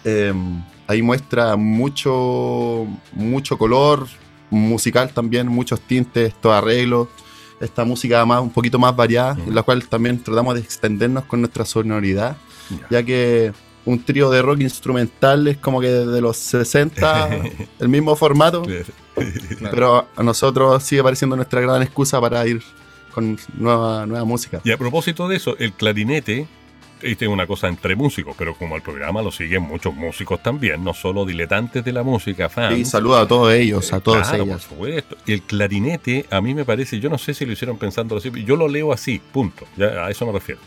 em, 0.04 0.62
ahí 0.86 1.02
muestra 1.02 1.56
mucho, 1.56 2.86
mucho 3.12 3.58
color 3.58 4.06
musical 4.50 5.10
también, 5.12 5.48
muchos 5.48 5.80
tintes, 5.80 6.34
todo 6.40 6.52
arreglos. 6.52 7.08
Esta 7.60 7.84
música 7.84 8.24
más, 8.26 8.42
un 8.42 8.50
poquito 8.50 8.78
más 8.78 8.94
variada, 8.94 9.36
en 9.46 9.54
la 9.54 9.62
cual 9.62 9.88
también 9.88 10.22
tratamos 10.22 10.54
de 10.54 10.60
extendernos 10.60 11.24
con 11.24 11.40
nuestra 11.40 11.64
sonoridad, 11.64 12.36
ya 12.90 13.02
que 13.02 13.52
un 13.86 14.04
trío 14.04 14.28
de 14.30 14.42
rock 14.42 14.60
instrumental 14.60 15.48
es 15.48 15.56
como 15.56 15.80
que 15.80 15.88
desde 15.88 16.20
los 16.20 16.36
60, 16.36 17.30
el 17.78 17.88
mismo 17.88 18.14
formato, 18.14 18.62
pero 19.70 20.09
a 20.14 20.22
nosotros 20.22 20.83
sigue 20.83 21.02
pareciendo 21.02 21.37
nuestra 21.37 21.61
gran 21.61 21.83
excusa 21.83 22.20
para 22.20 22.46
ir 22.46 22.62
con 23.12 23.38
nueva, 23.57 24.07
nueva 24.07 24.24
música. 24.24 24.61
Y 24.64 24.70
a 24.70 24.76
propósito 24.76 25.29
de 25.29 25.37
eso, 25.37 25.57
el 25.59 25.72
clarinete 25.72 26.46
este 27.02 27.26
es 27.26 27.31
una 27.31 27.46
cosa 27.46 27.68
entre 27.68 27.94
músicos, 27.94 28.35
pero 28.38 28.55
como 28.55 28.74
el 28.74 28.83
programa 28.83 29.20
lo 29.20 29.31
siguen 29.31 29.62
muchos 29.62 29.94
músicos 29.94 30.42
también, 30.42 30.83
no 30.83 30.94
solo 30.94 31.26
diletantes 31.26 31.85
de 31.85 31.92
la 31.92 32.02
música, 32.02 32.48
fans. 32.48 32.79
Y 32.79 32.85
saluda 32.85 33.22
a 33.22 33.29
todos 33.29 33.52
ellos, 33.52 33.92
a 33.92 34.00
todos 34.00 34.33
ellos. 34.33 34.48
Por 34.48 34.61
supuesto. 34.61 35.16
El 35.26 35.42
clarinete, 35.42 36.26
a 36.31 36.40
mí 36.40 36.55
me 36.55 36.64
parece, 36.64 36.98
yo 36.98 37.11
no 37.11 37.18
sé 37.18 37.35
si 37.35 37.44
lo 37.44 37.52
hicieron 37.52 37.76
pensando 37.76 38.16
así, 38.16 38.31
yo 38.44 38.57
lo 38.57 38.66
leo 38.66 38.92
así, 38.92 39.20
punto. 39.33 39.66
Ya, 39.76 40.07
a 40.07 40.11
eso 40.11 40.24
me 40.26 40.33
refiero 40.33 40.61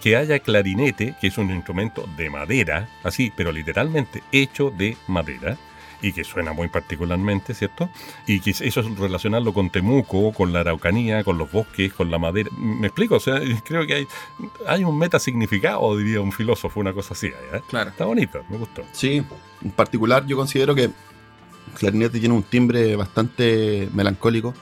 que 0.00 0.16
haya 0.16 0.38
clarinete, 0.38 1.16
que 1.20 1.26
es 1.26 1.38
un 1.38 1.50
instrumento 1.50 2.08
de 2.16 2.30
madera, 2.30 2.88
así, 3.02 3.32
pero 3.36 3.50
literalmente 3.50 4.22
hecho 4.30 4.70
de 4.70 4.96
madera, 5.08 5.58
y 6.00 6.12
que 6.12 6.24
suena 6.24 6.52
muy 6.52 6.68
particularmente, 6.68 7.54
¿cierto? 7.54 7.88
Y 8.26 8.40
que 8.40 8.50
eso 8.50 8.80
es 8.80 8.98
relacionarlo 8.98 9.52
con 9.52 9.70
Temuco, 9.70 10.32
con 10.32 10.52
la 10.52 10.60
Araucanía, 10.60 11.24
con 11.24 11.38
los 11.38 11.50
bosques, 11.50 11.92
con 11.92 12.10
la 12.10 12.18
madera. 12.18 12.50
¿Me 12.56 12.86
explico? 12.86 13.16
O 13.16 13.20
sea, 13.20 13.40
creo 13.64 13.86
que 13.86 13.94
hay, 13.94 14.06
hay 14.66 14.84
un 14.84 14.98
metasignificado, 14.98 15.96
diría 15.96 16.20
un 16.20 16.32
filósofo, 16.32 16.80
una 16.80 16.92
cosa 16.92 17.14
así. 17.14 17.28
¿eh? 17.28 17.60
Claro. 17.68 17.90
Está 17.90 18.04
bonito, 18.04 18.44
me 18.48 18.56
gustó. 18.56 18.84
Sí, 18.92 19.22
en 19.62 19.70
particular 19.72 20.26
yo 20.26 20.36
considero 20.36 20.74
que 20.74 20.84
el 20.84 20.92
clarinete 21.74 22.20
tiene 22.20 22.34
un 22.34 22.42
timbre 22.42 22.96
bastante 22.96 23.88
melancólico 23.92 24.54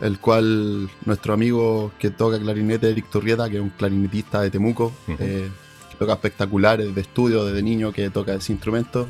el 0.00 0.18
cual 0.18 0.90
nuestro 1.04 1.34
amigo 1.34 1.92
que 1.98 2.10
toca 2.10 2.38
clarinete, 2.38 2.90
Eric 2.90 3.08
Turrieta, 3.08 3.48
que 3.48 3.56
es 3.56 3.62
un 3.62 3.70
clarinetista 3.70 4.40
de 4.40 4.50
Temuco, 4.50 4.92
eh, 5.08 5.48
que 5.90 5.96
toca 5.96 6.14
espectaculares 6.14 6.94
de 6.94 7.00
estudio 7.00 7.44
desde 7.44 7.62
niño, 7.62 7.92
que 7.92 8.10
toca 8.10 8.34
ese 8.34 8.52
instrumento. 8.52 9.08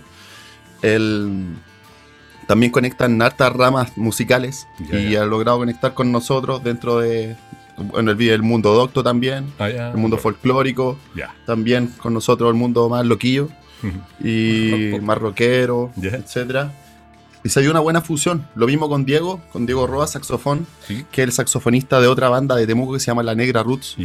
Él 0.82 1.56
también 2.46 2.72
conecta 2.72 3.06
en 3.06 3.20
hartas 3.22 3.52
ramas 3.52 3.96
musicales 3.96 4.66
y 4.92 5.16
ha 5.16 5.24
logrado 5.24 5.58
conectar 5.58 5.94
con 5.94 6.12
nosotros 6.12 6.62
dentro 6.62 6.98
de 6.98 7.36
en 7.96 8.08
el, 8.08 8.20
el 8.20 8.42
mundo 8.42 8.72
docto 8.72 9.02
también, 9.02 9.52
ah, 9.58 9.68
el 9.68 9.96
mundo 9.96 10.16
folclórico, 10.16 10.96
también 11.46 11.88
con 11.98 12.14
nosotros 12.14 12.48
el 12.50 12.54
mundo 12.56 12.88
más 12.88 13.04
loquillo 13.04 13.48
y 14.22 14.92
más 15.02 15.18
rockero, 15.18 15.90
etcétera 16.00 16.72
y 17.44 17.50
se 17.50 17.60
dio 17.60 17.70
una 17.70 17.80
buena 17.80 18.00
fusión. 18.00 18.48
Lo 18.54 18.66
mismo 18.66 18.88
con 18.88 19.04
Diego, 19.04 19.42
con 19.52 19.66
Diego 19.66 19.86
Roa, 19.86 20.06
saxofón, 20.06 20.66
que 20.88 21.22
es 21.22 21.28
el 21.28 21.32
saxofonista 21.32 22.00
de 22.00 22.06
otra 22.08 22.30
banda 22.30 22.56
de 22.56 22.66
Temuco 22.66 22.94
que 22.94 23.00
se 23.00 23.06
llama 23.06 23.22
La 23.22 23.34
Negra 23.34 23.62
Roots. 23.62 23.96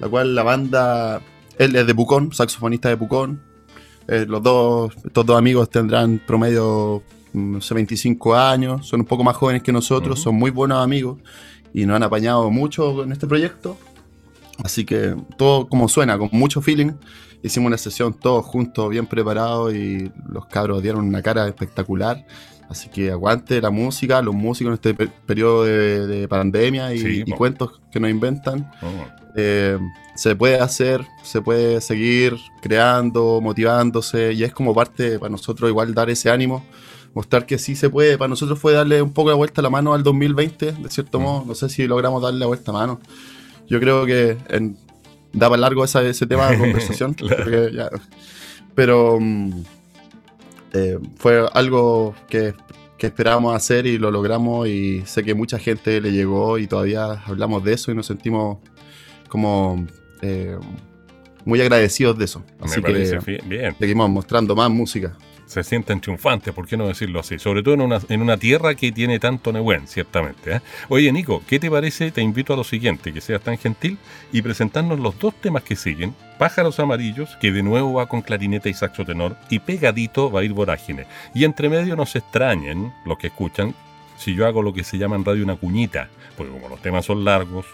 La 0.00 0.08
cual 0.08 0.34
la 0.34 0.42
banda, 0.42 1.22
él 1.56 1.76
es 1.76 1.86
de 1.86 1.94
Pucón, 1.94 2.32
saxofonista 2.34 2.88
de 2.88 2.96
Pucón. 2.96 3.40
Eh, 4.12 4.26
los 4.26 4.42
dos, 4.42 4.92
estos 5.04 5.24
dos 5.24 5.38
amigos 5.38 5.70
tendrán 5.70 6.18
promedio, 6.18 7.00
mm, 7.32 7.52
no 7.52 7.60
sé, 7.60 7.74
25 7.74 8.34
años, 8.34 8.84
son 8.84 9.00
un 9.00 9.06
poco 9.06 9.22
más 9.22 9.36
jóvenes 9.36 9.62
que 9.62 9.70
nosotros, 9.70 10.18
son 10.18 10.34
muy 10.34 10.50
buenos 10.50 10.82
amigos 10.82 11.20
y 11.72 11.86
nos 11.86 11.94
han 11.94 12.02
apañado 12.02 12.50
mucho 12.50 13.04
en 13.04 13.12
este 13.12 13.28
proyecto. 13.28 13.78
Así 14.64 14.84
que 14.84 15.14
todo 15.38 15.68
como 15.68 15.88
suena, 15.88 16.18
con 16.18 16.28
mucho 16.32 16.60
feeling. 16.60 16.90
Hicimos 17.40 17.68
una 17.68 17.78
sesión 17.78 18.12
todos 18.12 18.44
juntos, 18.44 18.90
bien 18.90 19.06
preparados 19.06 19.72
y 19.74 20.10
los 20.28 20.44
cabros 20.46 20.82
dieron 20.82 21.06
una 21.06 21.22
cara 21.22 21.46
espectacular 21.46 22.26
Así 22.70 22.88
que 22.88 23.10
aguante 23.10 23.60
la 23.60 23.68
música, 23.70 24.22
los 24.22 24.34
músicos 24.34 24.70
en 24.70 24.74
este 24.74 24.94
pe- 24.94 25.12
periodo 25.26 25.64
de, 25.64 26.06
de 26.06 26.28
pandemia 26.28 26.94
y, 26.94 26.98
Sí, 27.00 27.22
y 27.26 27.30
po. 27.32 27.36
cuentos 27.36 27.80
que 27.92 28.00
nos 28.00 28.10
inventan. 28.10 28.70
Oh, 28.80 28.86
Eh, 29.36 29.78
se 30.16 30.34
puede 30.36 30.58
hacer, 30.60 31.04
se 31.22 31.40
puede 31.42 31.80
seguir 31.80 32.36
creando, 32.62 33.40
motivándose 33.40 34.32
y 34.32 34.42
es 34.44 34.52
como 34.52 34.74
parte 34.74 35.18
para 35.18 35.30
nosotros 35.30 35.68
igual 35.70 35.94
dar 35.94 36.10
ese 36.10 36.30
ánimo, 36.30 36.64
mostrar 37.14 37.44
que 37.46 37.58
sí 37.58 37.74
se 37.76 37.90
puede. 37.90 38.16
Para 38.18 38.28
nosotros 38.28 38.58
fue 38.58 38.72
darle 38.72 39.02
un 39.02 39.12
poco 39.12 39.30
la 39.30 39.36
vuelta 39.36 39.60
a 39.60 39.64
la 39.64 39.70
mano 39.70 39.92
al 39.94 40.02
2020, 40.02 40.72
de 40.72 40.90
cierto 40.90 41.18
Mm. 41.18 41.22
modo. 41.22 41.44
No 41.46 41.54
sé 41.54 41.68
si 41.68 41.86
logramos 41.86 42.22
darle 42.22 42.40
la 42.40 42.46
vuelta 42.46 42.70
a 42.70 42.74
mano. 42.74 43.00
Yo 43.68 43.78
creo 43.80 44.04
que 44.06 44.36
en, 44.48 44.76
da 45.32 45.48
para 45.48 45.60
largo 45.60 45.84
esa- 45.84 46.02
ese 46.02 46.26
tema 46.26 46.48
de 46.50 46.58
conversación. 46.98 47.14
Claro. 47.14 47.68
ya- 47.68 47.90
pero 48.74 49.18
mm, 49.20 49.62
eh, 50.72 50.98
fue 51.16 51.46
algo 51.52 52.14
que, 52.28 52.54
que 52.98 53.06
esperábamos 53.06 53.54
hacer 53.54 53.86
y 53.86 53.98
lo 53.98 54.10
logramos 54.10 54.68
y 54.68 55.02
sé 55.06 55.22
que 55.22 55.34
mucha 55.34 55.58
gente 55.58 56.00
le 56.00 56.12
llegó 56.12 56.58
y 56.58 56.66
todavía 56.66 57.12
hablamos 57.24 57.64
de 57.64 57.72
eso 57.72 57.90
y 57.90 57.94
nos 57.94 58.06
sentimos 58.06 58.58
como 59.28 59.86
eh, 60.22 60.58
muy 61.44 61.60
agradecidos 61.60 62.18
de 62.18 62.26
eso. 62.26 62.44
Así 62.60 62.82
que 62.82 63.38
bien. 63.46 63.74
seguimos 63.78 64.10
mostrando 64.10 64.54
más 64.54 64.70
música. 64.70 65.16
Se 65.50 65.64
sienten 65.64 66.00
triunfantes, 66.00 66.54
¿por 66.54 66.68
qué 66.68 66.76
no 66.76 66.86
decirlo 66.86 67.18
así? 67.18 67.40
Sobre 67.40 67.64
todo 67.64 67.74
en 67.74 67.80
una, 67.80 68.00
en 68.08 68.22
una 68.22 68.36
tierra 68.36 68.76
que 68.76 68.92
tiene 68.92 69.18
tanto 69.18 69.52
Nehuen, 69.52 69.88
ciertamente. 69.88 70.54
¿eh? 70.54 70.60
Oye, 70.88 71.10
Nico, 71.10 71.42
¿qué 71.44 71.58
te 71.58 71.68
parece? 71.68 72.12
Te 72.12 72.22
invito 72.22 72.54
a 72.54 72.56
lo 72.56 72.62
siguiente, 72.62 73.12
que 73.12 73.20
seas 73.20 73.42
tan 73.42 73.58
gentil 73.58 73.98
y 74.30 74.42
presentarnos 74.42 75.00
los 75.00 75.18
dos 75.18 75.34
temas 75.34 75.64
que 75.64 75.74
siguen. 75.74 76.14
Pájaros 76.38 76.78
Amarillos, 76.78 77.36
que 77.40 77.50
de 77.50 77.64
nuevo 77.64 77.94
va 77.94 78.06
con 78.06 78.22
clarineta 78.22 78.68
y 78.68 78.74
saxo 78.74 79.04
tenor, 79.04 79.36
y 79.50 79.58
pegadito 79.58 80.30
va 80.30 80.40
a 80.40 80.44
ir 80.44 80.52
Vorágine. 80.52 81.06
Y 81.34 81.42
entre 81.42 81.68
medio 81.68 81.96
no 81.96 82.06
se 82.06 82.18
extrañen, 82.18 82.92
los 83.04 83.18
que 83.18 83.26
escuchan, 83.26 83.74
si 84.18 84.36
yo 84.36 84.46
hago 84.46 84.62
lo 84.62 84.72
que 84.72 84.84
se 84.84 84.98
llama 84.98 85.16
en 85.16 85.24
radio 85.24 85.42
una 85.42 85.56
cuñita, 85.56 86.10
porque 86.36 86.52
como 86.52 86.68
los 86.68 86.80
temas 86.80 87.04
son 87.04 87.24
largos, 87.24 87.66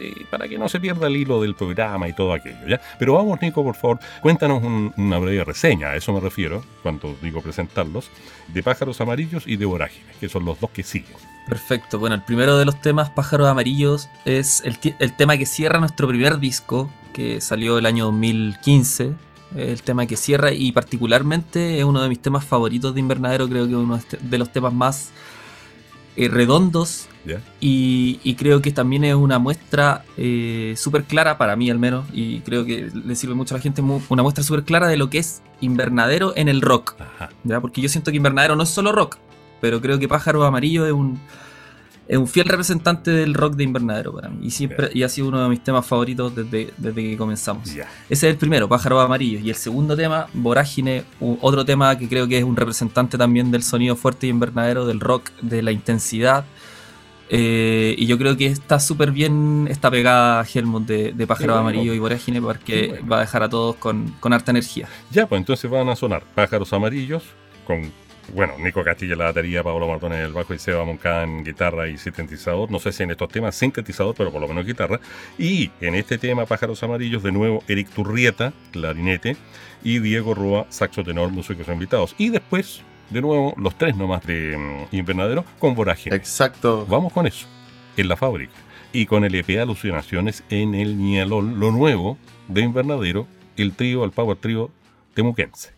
eh, 0.00 0.24
para 0.30 0.48
que 0.48 0.58
no 0.58 0.68
se 0.68 0.80
pierda 0.80 1.06
el 1.06 1.16
hilo 1.16 1.40
del 1.42 1.54
programa 1.54 2.08
y 2.08 2.12
todo 2.12 2.32
aquello, 2.32 2.66
¿ya? 2.68 2.80
Pero 2.98 3.14
vamos, 3.14 3.40
Nico, 3.42 3.62
por 3.64 3.74
favor, 3.74 3.98
cuéntanos 4.22 4.62
un- 4.62 4.92
una 4.96 5.18
breve 5.18 5.44
reseña, 5.44 5.88
a 5.88 5.96
eso 5.96 6.12
me 6.12 6.20
refiero, 6.20 6.64
cuando 6.82 7.16
digo 7.22 7.40
presentarlos, 7.42 8.10
de 8.48 8.62
Pájaros 8.62 9.00
Amarillos 9.00 9.44
y 9.46 9.56
de 9.56 9.64
Vorágine, 9.66 10.06
que 10.20 10.28
son 10.28 10.44
los 10.44 10.58
dos 10.60 10.70
que 10.70 10.82
siguen. 10.82 11.16
Perfecto. 11.48 11.98
Bueno, 11.98 12.14
el 12.14 12.22
primero 12.22 12.58
de 12.58 12.64
los 12.66 12.80
temas, 12.82 13.08
Pájaros 13.10 13.48
Amarillos, 13.48 14.08
es 14.24 14.62
el, 14.64 14.78
el 14.98 15.16
tema 15.16 15.36
que 15.38 15.46
cierra 15.46 15.78
nuestro 15.80 16.06
primer 16.08 16.38
disco, 16.38 16.90
que 17.14 17.40
salió 17.40 17.78
el 17.78 17.86
año 17.86 18.04
2015. 18.06 19.12
El 19.56 19.82
tema 19.82 20.04
que 20.06 20.16
cierra 20.18 20.52
y 20.52 20.72
particularmente 20.72 21.78
es 21.78 21.84
uno 21.84 22.02
de 22.02 22.08
mis 22.10 22.20
temas 22.20 22.44
favoritos 22.44 22.92
de 22.92 23.00
Invernadero, 23.00 23.48
creo 23.48 23.66
que 23.66 23.74
uno 23.74 23.96
este- 23.96 24.18
de 24.20 24.36
los 24.38 24.52
temas 24.52 24.74
más 24.74 25.10
eh, 26.18 26.28
redondos 26.28 27.08
y, 27.60 28.18
y 28.24 28.34
creo 28.34 28.60
que 28.60 28.72
también 28.72 29.04
es 29.04 29.14
una 29.14 29.38
muestra 29.38 30.04
eh, 30.16 30.74
súper 30.76 31.04
clara, 31.04 31.38
para 31.38 31.54
mí 31.54 31.70
al 31.70 31.78
menos, 31.78 32.06
y 32.12 32.40
creo 32.40 32.64
que 32.64 32.90
le 32.92 33.14
sirve 33.14 33.34
mucho 33.34 33.54
a 33.54 33.58
la 33.58 33.62
gente, 33.62 33.82
una 33.82 34.22
muestra 34.24 34.42
súper 34.42 34.64
clara 34.64 34.88
de 34.88 34.96
lo 34.96 35.10
que 35.10 35.18
es 35.18 35.42
Invernadero 35.60 36.32
en 36.34 36.48
el 36.48 36.60
rock. 36.60 36.96
Ajá. 36.98 37.30
¿ya? 37.44 37.60
Porque 37.60 37.80
yo 37.80 37.88
siento 37.88 38.10
que 38.10 38.16
Invernadero 38.16 38.56
no 38.56 38.64
es 38.64 38.68
solo 38.68 38.90
rock, 38.90 39.18
pero 39.60 39.80
creo 39.80 40.00
que 40.00 40.08
Pájaro 40.08 40.42
Amarillo 40.42 40.86
es 40.86 40.92
un, 40.92 41.20
es 42.08 42.16
un 42.16 42.26
fiel 42.26 42.46
representante 42.46 43.10
del 43.10 43.34
rock 43.34 43.54
de 43.54 43.64
Invernadero 43.64 44.14
para 44.14 44.30
mí. 44.30 44.38
Y 44.46 44.50
siempre 44.50 44.90
y 44.94 45.02
ha 45.02 45.10
sido 45.10 45.28
uno 45.28 45.42
de 45.42 45.48
mis 45.50 45.62
temas 45.62 45.84
favoritos 45.84 46.34
desde, 46.34 46.72
desde 46.78 47.02
que 47.02 47.16
comenzamos. 47.18 47.68
Ese 47.68 47.86
es 48.08 48.22
el 48.22 48.36
primero, 48.36 48.66
Pájaro 48.66 48.98
Amarillo. 49.00 49.38
Y 49.40 49.50
el 49.50 49.56
segundo 49.56 49.94
tema, 49.94 50.26
Vorágine, 50.32 51.04
otro 51.20 51.66
tema 51.66 51.98
que 51.98 52.08
creo 52.08 52.26
que 52.26 52.38
es 52.38 52.44
un 52.44 52.56
representante 52.56 53.18
también 53.18 53.50
del 53.50 53.62
sonido 53.62 53.94
fuerte 53.94 54.26
de 54.26 54.30
Invernadero, 54.30 54.86
del 54.86 55.00
rock, 55.00 55.30
de 55.42 55.60
la 55.60 55.70
intensidad. 55.70 56.46
Eh, 57.28 57.94
y 57.98 58.06
yo 58.06 58.16
creo 58.16 58.38
que 58.38 58.46
está 58.46 58.80
súper 58.80 59.12
bien 59.12 59.68
esta 59.70 59.90
pegada 59.90 60.46
Helmut 60.50 60.86
de, 60.86 61.12
de 61.12 61.26
Pájaro 61.26 61.52
bueno. 61.52 61.68
Amarillo 61.68 61.92
y 61.92 61.98
Vorágine 61.98 62.40
porque 62.40 62.86
bueno. 62.88 63.06
va 63.06 63.18
a 63.18 63.20
dejar 63.20 63.42
a 63.42 63.50
todos 63.50 63.76
con, 63.76 64.14
con 64.18 64.32
harta 64.32 64.50
energía. 64.50 64.88
Ya, 65.10 65.26
pues 65.26 65.38
entonces 65.38 65.70
van 65.70 65.90
a 65.90 65.94
sonar 65.94 66.24
Pájaros 66.34 66.72
Amarillos 66.72 67.22
con, 67.66 67.92
bueno, 68.34 68.54
Nico 68.58 68.84
Castilla 68.84 69.14
en 69.14 69.18
la 69.18 69.24
batería, 69.26 69.62
Pablo 69.62 69.88
Martón 69.88 70.12
en 70.12 70.20
el 70.20 70.32
bajo 70.32 70.54
y 70.54 70.58
Seba 70.58 70.84
Moncada 70.84 71.24
en 71.24 71.44
guitarra 71.44 71.88
y 71.88 71.96
sintetizador. 71.96 72.70
No 72.70 72.78
sé 72.78 72.92
si 72.92 73.02
en 73.02 73.10
estos 73.10 73.28
temas 73.28 73.54
sintetizador, 73.54 74.14
pero 74.14 74.30
por 74.30 74.40
lo 74.40 74.48
menos 74.48 74.66
guitarra. 74.66 75.00
Y 75.38 75.70
en 75.80 75.94
este 75.94 76.18
tema, 76.18 76.46
Pájaros 76.46 76.82
Amarillos, 76.82 77.22
de 77.22 77.32
nuevo 77.32 77.62
Eric 77.68 77.88
Turrieta, 77.90 78.52
clarinete, 78.72 79.36
y 79.82 79.98
Diego 80.00 80.34
Rúa, 80.34 80.66
saxo 80.68 81.02
tenor, 81.04 81.30
músicos 81.30 81.68
invitados. 81.68 82.14
Y 82.18 82.30
después, 82.30 82.82
de 83.10 83.20
nuevo, 83.20 83.54
los 83.56 83.76
tres 83.76 83.96
nomás 83.96 84.24
de 84.26 84.56
mm, 84.56 84.94
Invernadero 84.94 85.44
con 85.58 85.74
Vorágine. 85.74 86.14
Exacto. 86.16 86.86
Vamos 86.86 87.12
con 87.12 87.26
eso, 87.26 87.46
en 87.96 88.08
la 88.08 88.16
fábrica. 88.16 88.52
Y 88.92 89.06
con 89.06 89.24
el 89.24 89.34
EP 89.34 89.60
Alucinaciones 89.60 90.44
en 90.50 90.74
el 90.74 90.98
Nialol, 90.98 91.58
lo 91.58 91.70
nuevo 91.70 92.18
de 92.48 92.62
Invernadero, 92.62 93.26
el 93.56 93.74
trío, 93.74 94.04
el 94.04 94.12
Power 94.12 94.36
Trío 94.36 94.70
Temuquense. 95.14 95.77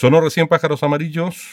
Sonó 0.00 0.22
recién 0.22 0.48
Pájaros 0.48 0.82
Amarillos 0.82 1.46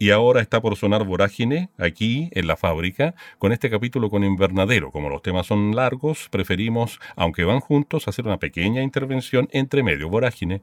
y 0.00 0.10
ahora 0.10 0.40
está 0.40 0.60
por 0.60 0.74
sonar 0.74 1.04
Vorágine 1.04 1.70
aquí 1.78 2.28
en 2.32 2.48
la 2.48 2.56
fábrica 2.56 3.14
con 3.38 3.52
este 3.52 3.70
capítulo 3.70 4.10
con 4.10 4.24
Invernadero. 4.24 4.90
Como 4.90 5.08
los 5.08 5.22
temas 5.22 5.46
son 5.46 5.76
largos, 5.76 6.28
preferimos, 6.28 6.98
aunque 7.14 7.44
van 7.44 7.60
juntos, 7.60 8.08
hacer 8.08 8.26
una 8.26 8.38
pequeña 8.38 8.82
intervención 8.82 9.46
entre 9.52 9.84
medio 9.84 10.08
Vorágine. 10.08 10.60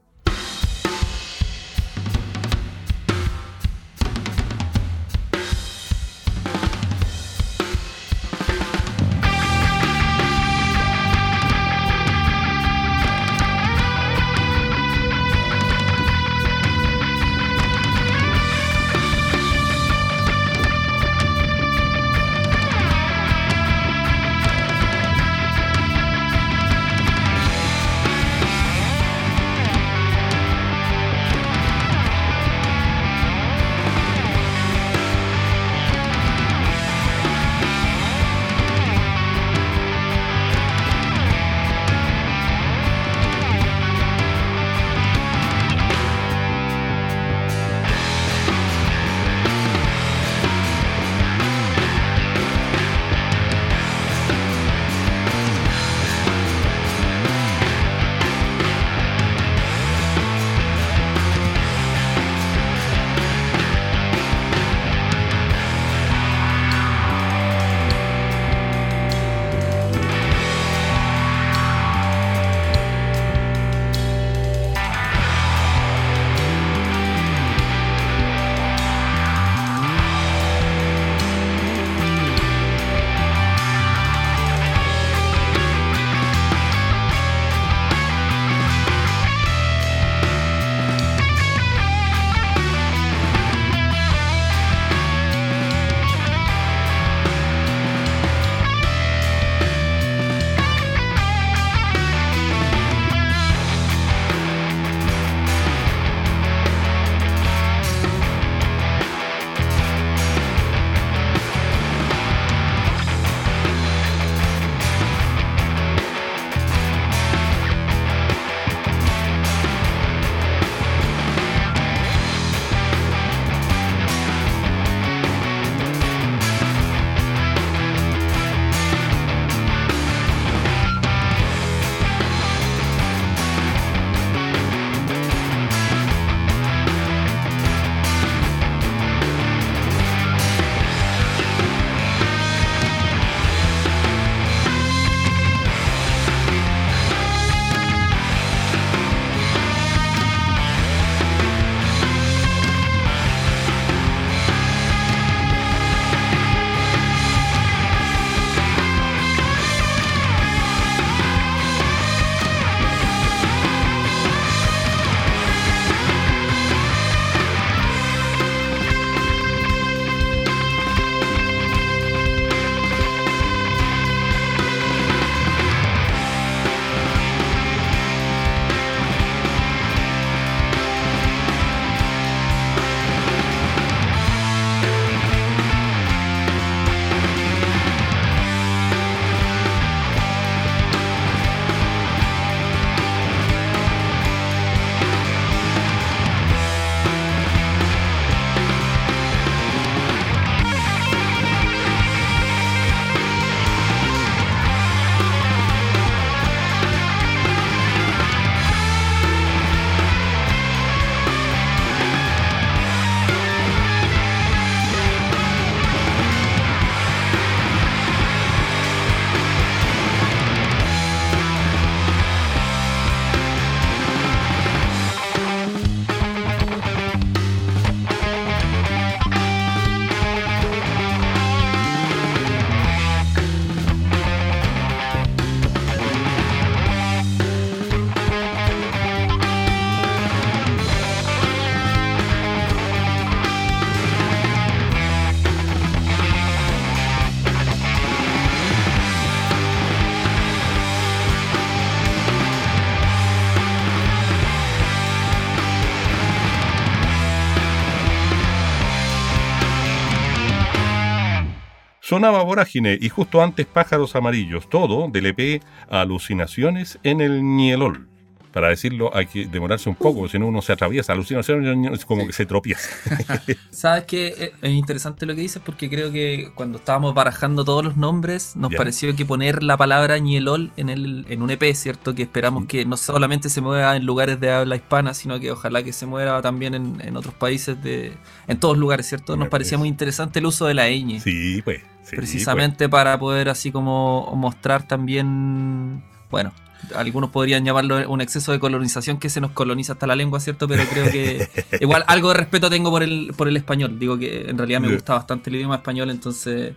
Sonaba 262.16 262.42
Vorágine 262.44 262.96
y 262.98 263.10
justo 263.10 263.42
antes 263.42 263.66
Pájaros 263.66 264.16
Amarillos, 264.16 264.70
todo 264.70 265.10
del 265.10 265.26
EP 265.26 265.62
Alucinaciones 265.90 266.98
en 267.02 267.20
el 267.20 267.44
Nielol. 267.44 268.08
Para 268.56 268.68
decirlo 268.68 269.14
hay 269.14 269.26
que 269.26 269.44
demorarse 269.44 269.86
un 269.86 269.96
poco, 269.96 270.30
si 270.30 270.38
no 270.38 270.46
uno 270.46 270.62
se 270.62 270.72
atraviesa. 270.72 271.12
Alucinación 271.12 271.92
es 271.92 272.06
como 272.06 272.26
que 272.26 272.32
se 272.32 272.46
tropieza. 272.46 272.88
Sabes 273.70 274.04
que 274.04 274.54
es 274.62 274.70
interesante 274.70 275.26
lo 275.26 275.34
que 275.34 275.42
dices 275.42 275.60
porque 275.62 275.90
creo 275.90 276.10
que 276.10 276.52
cuando 276.54 276.78
estábamos 276.78 277.12
barajando 277.12 277.66
todos 277.66 277.84
los 277.84 277.98
nombres, 277.98 278.56
nos 278.56 278.74
pareció 278.74 279.14
que 279.14 279.26
poner 279.26 279.62
la 279.62 279.76
palabra 279.76 280.16
ñelol 280.16 280.72
en, 280.78 280.88
el, 280.88 281.26
en 281.28 281.42
un 281.42 281.50
EP, 281.50 281.64
¿cierto? 281.74 282.14
Que 282.14 282.22
esperamos 282.22 282.62
mm. 282.62 282.66
que 282.66 282.86
no 282.86 282.96
solamente 282.96 283.50
se 283.50 283.60
mueva 283.60 283.94
en 283.94 284.06
lugares 284.06 284.40
de 284.40 284.50
habla 284.50 284.76
hispana, 284.76 285.12
sino 285.12 285.38
que 285.38 285.50
ojalá 285.50 285.82
que 285.82 285.92
se 285.92 286.06
mueva 286.06 286.40
también 286.40 286.74
en, 286.74 287.14
otros 287.18 287.34
países, 287.34 287.82
de 287.82 288.14
en 288.48 288.58
todos 288.58 288.78
lugares, 288.78 289.06
¿cierto? 289.06 289.36
Nos 289.36 289.48
parecía 289.48 289.76
muy 289.76 289.88
interesante 289.88 290.38
el 290.38 290.46
uso 290.46 290.64
de 290.64 290.72
la 290.72 290.88
ñ. 290.88 291.20
Sí, 291.20 291.60
pues. 291.60 291.82
precisamente 292.08 292.88
pues. 292.88 292.90
para 292.90 293.18
poder 293.18 293.50
así 293.50 293.70
como 293.70 294.32
mostrar 294.34 294.88
también, 294.88 296.02
bueno, 296.30 296.54
algunos 296.94 297.30
podrían 297.30 297.64
llamarlo 297.64 298.08
un 298.08 298.20
exceso 298.20 298.52
de 298.52 298.60
colonización 298.60 299.18
que 299.18 299.28
se 299.28 299.40
nos 299.40 299.52
coloniza 299.52 299.94
hasta 299.94 300.06
la 300.06 300.16
lengua, 300.16 300.40
¿cierto? 300.40 300.68
Pero 300.68 300.84
creo 300.84 301.10
que 301.10 301.48
igual 301.80 302.04
algo 302.06 302.28
de 302.28 302.34
respeto 302.34 302.70
tengo 302.70 302.90
por 302.90 303.02
el, 303.02 303.32
por 303.36 303.48
el 303.48 303.56
español. 303.56 303.98
Digo 303.98 304.18
que 304.18 304.48
en 304.48 304.58
realidad 304.58 304.80
me 304.80 304.92
gusta 304.92 305.14
bastante 305.14 305.50
el 305.50 305.56
idioma 305.56 305.76
español, 305.76 306.10
entonces 306.10 306.74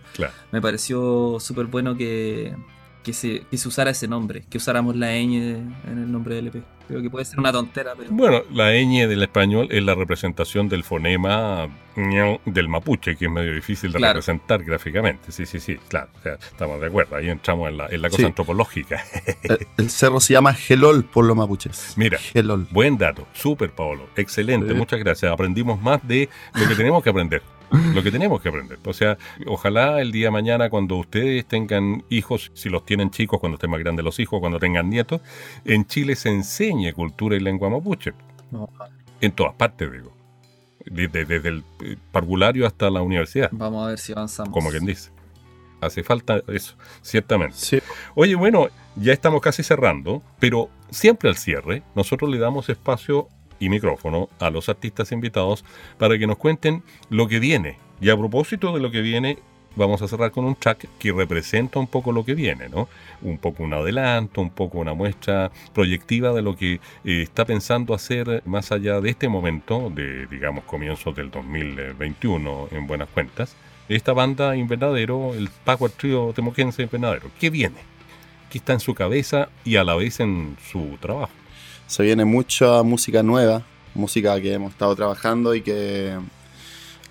me 0.50 0.60
pareció 0.60 1.38
súper 1.40 1.66
bueno 1.66 1.96
que, 1.96 2.54
que 3.02 3.12
se, 3.12 3.42
que 3.50 3.56
se 3.56 3.68
usara 3.68 3.90
ese 3.90 4.08
nombre, 4.08 4.44
que 4.48 4.58
usáramos 4.58 4.96
la 4.96 5.12
ñ 5.14 5.34
en 5.36 5.74
el 5.86 6.10
nombre 6.10 6.34
del 6.34 6.48
EP. 6.48 6.62
Creo 6.88 7.02
que 7.02 7.10
puede 7.10 7.24
ser 7.24 7.38
una 7.38 7.52
tontera, 7.52 7.92
pero... 7.96 8.10
Bueno, 8.10 8.42
la 8.52 8.72
ñ 8.72 9.06
del 9.06 9.22
español 9.22 9.68
es 9.70 9.82
la 9.82 9.94
representación 9.94 10.68
del 10.68 10.82
fonema 10.82 11.68
del 12.44 12.68
mapuche, 12.68 13.16
que 13.16 13.26
es 13.26 13.30
medio 13.30 13.54
difícil 13.54 13.92
de 13.92 13.98
representar 13.98 14.64
gráficamente. 14.64 15.32
Sí, 15.32 15.46
sí, 15.46 15.60
sí, 15.60 15.76
claro. 15.88 16.08
estamos 16.24 16.80
de 16.80 16.86
acuerdo. 16.86 17.16
Ahí 17.16 17.28
entramos 17.28 17.68
en 17.68 17.78
la, 17.78 17.86
en 17.88 18.02
la 18.02 18.10
cosa 18.10 18.26
antropológica. 18.26 19.04
el, 19.76 19.90
cerro 19.90 20.20
se 20.20 20.32
llama 20.32 20.54
Gelol 20.54 21.04
por 21.04 21.24
los 21.24 21.36
mapuches. 21.36 21.94
Mira, 21.96 22.18
Gelol. 22.18 22.66
buen 22.70 22.98
dato. 22.98 23.26
Súper, 23.32 23.70
Paolo. 23.70 24.08
Excelente. 24.16 24.72
Muchas 24.74 24.98
gracias. 24.98 25.30
Aprendimos 25.30 25.80
más 25.80 26.06
de 26.06 26.28
lo 26.54 26.68
que 26.68 26.74
tenemos 26.74 27.02
que 27.02 27.10
aprender. 27.10 27.42
lo 27.94 28.02
que 28.02 28.10
tenemos 28.10 28.40
que 28.40 28.48
aprender. 28.48 28.78
O 28.84 28.92
sea, 28.92 29.18
ojalá 29.46 30.00
el 30.00 30.12
día 30.12 30.26
de 30.26 30.30
mañana 30.30 30.70
cuando 30.70 30.96
ustedes 30.96 31.46
tengan 31.46 32.04
hijos, 32.08 32.50
si 32.54 32.68
los 32.68 32.84
tienen 32.84 33.10
chicos, 33.10 33.40
cuando 33.40 33.56
estén 33.56 33.70
más 33.70 33.80
grandes 33.80 34.04
los 34.04 34.18
hijos, 34.18 34.40
cuando 34.40 34.58
tengan 34.58 34.88
nietos, 34.90 35.20
en 35.64 35.86
Chile 35.86 36.16
se 36.16 36.30
enseñe 36.30 36.92
cultura 36.92 37.36
y 37.36 37.40
lengua 37.40 37.70
mapuche. 37.70 38.12
En 39.20 39.32
todas 39.32 39.54
partes, 39.54 39.90
digo. 39.90 40.12
Desde, 40.86 41.36
el 41.36 41.62
parvulario 42.10 42.66
hasta 42.66 42.90
la 42.90 43.02
universidad. 43.02 43.50
Vamos 43.52 43.84
a 43.84 43.88
ver 43.88 43.98
si 43.98 44.12
avanzamos. 44.12 44.52
Como 44.52 44.70
quien 44.70 44.86
dice. 44.86 45.10
Hace 45.80 46.02
falta 46.02 46.42
eso, 46.48 46.74
ciertamente. 47.00 47.82
Oye, 48.14 48.34
bueno, 48.34 48.68
ya 48.96 49.12
estamos 49.12 49.40
casi 49.40 49.62
cerrando, 49.62 50.22
pero 50.38 50.68
siempre 50.90 51.28
al 51.30 51.36
cierre 51.36 51.82
nosotros 51.94 52.30
le 52.30 52.38
damos 52.38 52.68
espacio 52.68 53.28
y 53.60 53.68
micrófono 53.68 54.28
a 54.40 54.50
los 54.50 54.68
artistas 54.68 55.12
invitados 55.12 55.64
para 55.98 56.18
que 56.18 56.26
nos 56.26 56.38
cuenten 56.38 56.82
lo 57.08 57.28
que 57.28 57.38
viene. 57.38 57.78
Y 58.00 58.10
a 58.10 58.16
propósito 58.16 58.72
de 58.72 58.80
lo 58.80 58.90
que 58.90 59.02
viene, 59.02 59.38
vamos 59.76 60.02
a 60.02 60.08
cerrar 60.08 60.30
con 60.32 60.44
un 60.44 60.54
track 60.54 60.88
que 60.98 61.12
representa 61.12 61.78
un 61.78 61.86
poco 61.86 62.12
lo 62.12 62.24
que 62.24 62.34
viene, 62.34 62.68
¿no? 62.68 62.88
Un 63.22 63.38
poco 63.38 63.62
un 63.62 63.72
adelanto, 63.74 64.40
un 64.40 64.50
poco 64.50 64.78
una 64.78 64.94
muestra 64.94 65.50
proyectiva 65.72 66.32
de 66.32 66.42
lo 66.42 66.56
que 66.56 66.74
eh, 66.74 67.22
está 67.22 67.44
pensando 67.44 67.94
hacer 67.94 68.42
más 68.46 68.72
allá 68.72 69.00
de 69.00 69.10
este 69.10 69.28
momento, 69.28 69.90
de 69.94 70.26
digamos 70.26 70.64
comienzos 70.64 71.14
del 71.14 71.30
2021 71.30 72.68
en 72.72 72.86
buenas 72.86 73.08
cuentas, 73.08 73.54
esta 73.88 74.12
banda 74.12 74.56
Invernadero, 74.56 75.34
el 75.34 75.48
Power 75.64 75.90
Trio 75.90 76.32
Temoquense 76.32 76.82
Invernadero. 76.82 77.30
¿Qué 77.38 77.50
viene? 77.50 77.78
¿Qué 78.48 78.58
está 78.58 78.72
en 78.72 78.80
su 78.80 78.94
cabeza 78.94 79.48
y 79.64 79.76
a 79.76 79.84
la 79.84 79.94
vez 79.94 80.20
en 80.20 80.56
su 80.70 80.96
trabajo? 81.00 81.39
Se 81.90 82.04
viene 82.04 82.24
mucha 82.24 82.84
música 82.84 83.20
nueva, 83.24 83.62
música 83.96 84.40
que 84.40 84.52
hemos 84.52 84.70
estado 84.70 84.94
trabajando 84.94 85.56
y 85.56 85.60
que 85.60 86.16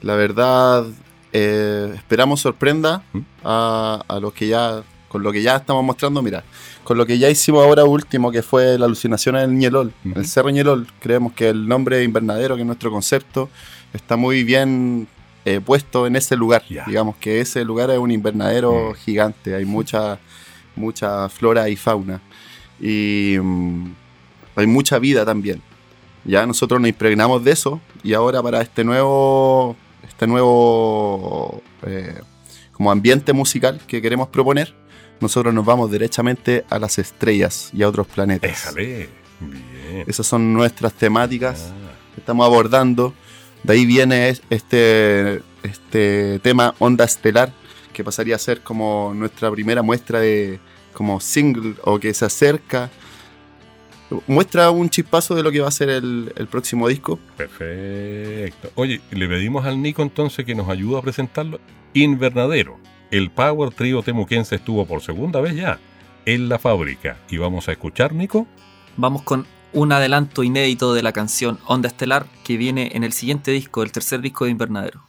la 0.02 0.16
verdad 0.16 0.86
eh, 1.34 1.92
esperamos 1.96 2.40
sorprenda 2.40 3.04
¿Mm? 3.12 3.20
a, 3.44 4.20
los 4.22 4.32
que 4.32 4.48
ya, 4.48 4.82
con 5.10 5.22
lo 5.22 5.34
que 5.34 5.42
ya 5.42 5.58
estamos 5.58 5.84
mostrando, 5.84 6.22
mira, 6.22 6.46
con 6.86 6.98
lo 6.98 7.06
que 7.06 7.20
ya 7.20 7.30
hicimos 7.30 7.66
ahora 7.66 7.84
último, 7.84 8.32
que 8.32 8.42
fue 8.42 8.80
la 8.80 8.86
alucinación 8.86 9.36
en 9.36 9.50
el 9.50 9.58
Ñelol, 9.58 9.94
el 10.16 10.26
Cerro 10.26 10.50
Ñelol, 10.50 10.88
creemos 11.02 11.34
que 11.34 11.50
el 11.50 11.68
nombre 11.68 12.02
invernadero, 12.06 12.56
que 12.56 12.62
es 12.62 12.66
nuestro 12.66 12.90
concepto, 12.90 13.50
está 13.92 14.16
muy 14.16 14.46
bien 14.46 15.10
eh, 15.44 15.60
puesto 15.60 16.08
en 16.08 16.16
ese 16.16 16.38
lugar. 16.38 16.64
Digamos 16.88 17.18
que 17.18 17.42
ese 17.42 17.66
lugar 17.66 17.92
es 17.92 17.98
un 17.98 18.12
invernadero 18.12 18.92
mm. 18.92 18.94
gigante, 18.96 19.56
hay 19.56 19.66
mucha, 19.66 20.20
mucha 20.78 21.28
flora 21.28 21.68
y 21.68 21.76
fauna. 21.76 22.22
Y 22.80 23.36
mm, 23.42 23.92
hay 24.60 24.68
mucha 24.68 25.00
vida 25.00 25.26
también. 25.26 25.62
Ya 26.26 26.46
nosotros 26.46 26.80
nos 26.80 26.90
impregnamos 26.90 27.44
de 27.44 27.52
eso 27.52 27.82
y 28.04 28.14
ahora 28.14 28.44
para 28.44 28.62
este 28.62 28.84
nuevo, 28.84 29.76
este 30.08 30.28
nuevo 30.28 31.62
eh, 31.84 32.22
como 32.74 32.92
ambiente 32.92 33.34
musical 33.34 33.82
que 33.88 34.02
queremos 34.02 34.28
proponer, 34.28 34.76
nosotros 35.20 35.54
nos 35.54 35.66
vamos 35.66 35.92
derechamente 35.92 36.66
a 36.70 36.80
las 36.80 36.98
estrellas 37.00 37.72
y 37.74 37.84
a 37.84 37.90
otros 37.90 38.08
planetas. 38.08 38.52
Déjale. 38.52 39.10
Bien. 39.40 40.04
Esas 40.08 40.28
son 40.28 40.54
nuestras 40.54 40.94
temáticas 40.94 41.72
ah. 41.72 41.92
que 42.14 42.22
estamos 42.22 42.46
abordando. 42.46 43.14
De 43.64 43.74
ahí 43.74 43.86
viene 43.86 44.30
este, 44.50 45.42
este 45.64 46.40
tema 46.40 46.74
Onda 46.80 47.06
Estelar, 47.06 47.52
que 47.94 48.04
pasaría 48.04 48.36
a 48.36 48.40
ser 48.40 48.62
como 48.62 49.14
nuestra 49.16 49.52
primera 49.52 49.82
muestra 49.82 50.20
de 50.20 50.60
como 50.94 51.20
single 51.20 51.76
o 51.84 52.00
que 52.00 52.14
se 52.14 52.26
acerca 52.26 52.90
muestra 54.28 54.72
un 54.72 54.90
chispazo 54.90 55.36
de 55.36 55.44
lo 55.44 55.52
que 55.52 55.60
va 55.60 55.68
a 55.68 55.72
ser 55.72 55.90
el, 55.90 56.48
próximo 56.50 56.88
disco. 56.88 57.20
Perfecto. 57.38 58.72
Oye, 58.76 59.02
le 59.12 59.28
pedimos 59.28 59.66
al 59.66 59.82
Nico 59.82 60.02
entonces 60.02 60.46
que 60.46 60.56
nos 60.56 60.70
ayude 60.70 60.98
a 60.98 61.02
presentarlo. 61.02 61.60
Invernadero. 61.94 62.78
El 63.12 63.32
Power 63.32 63.72
Trio 63.72 64.04
Temuquense 64.04 64.56
estuvo 64.56 64.86
por 64.86 65.02
segunda 65.02 65.42
vez 65.42 65.56
ya 65.56 65.80
en 66.26 66.50
la 66.50 66.60
fábrica. 66.60 67.18
¿Y 67.30 67.38
vamos 67.38 67.68
a 67.68 67.72
escuchar, 67.72 68.14
Nico? 68.14 68.48
Vamos 68.98 69.24
con 69.24 69.48
un 69.74 69.92
adelanto 69.92 70.44
inédito 70.44 70.94
de 70.94 71.04
la 71.04 71.12
canción 71.12 71.60
Onda 71.66 71.88
Estelar 71.88 72.26
que 72.44 72.58
viene 72.58 72.92
en 72.94 73.04
el 73.04 73.14
siguiente 73.14 73.52
disco, 73.52 73.84
el 73.84 73.92
tercer 73.92 74.22
disco 74.22 74.46
de 74.46 74.52
Invernadero. 74.52 75.09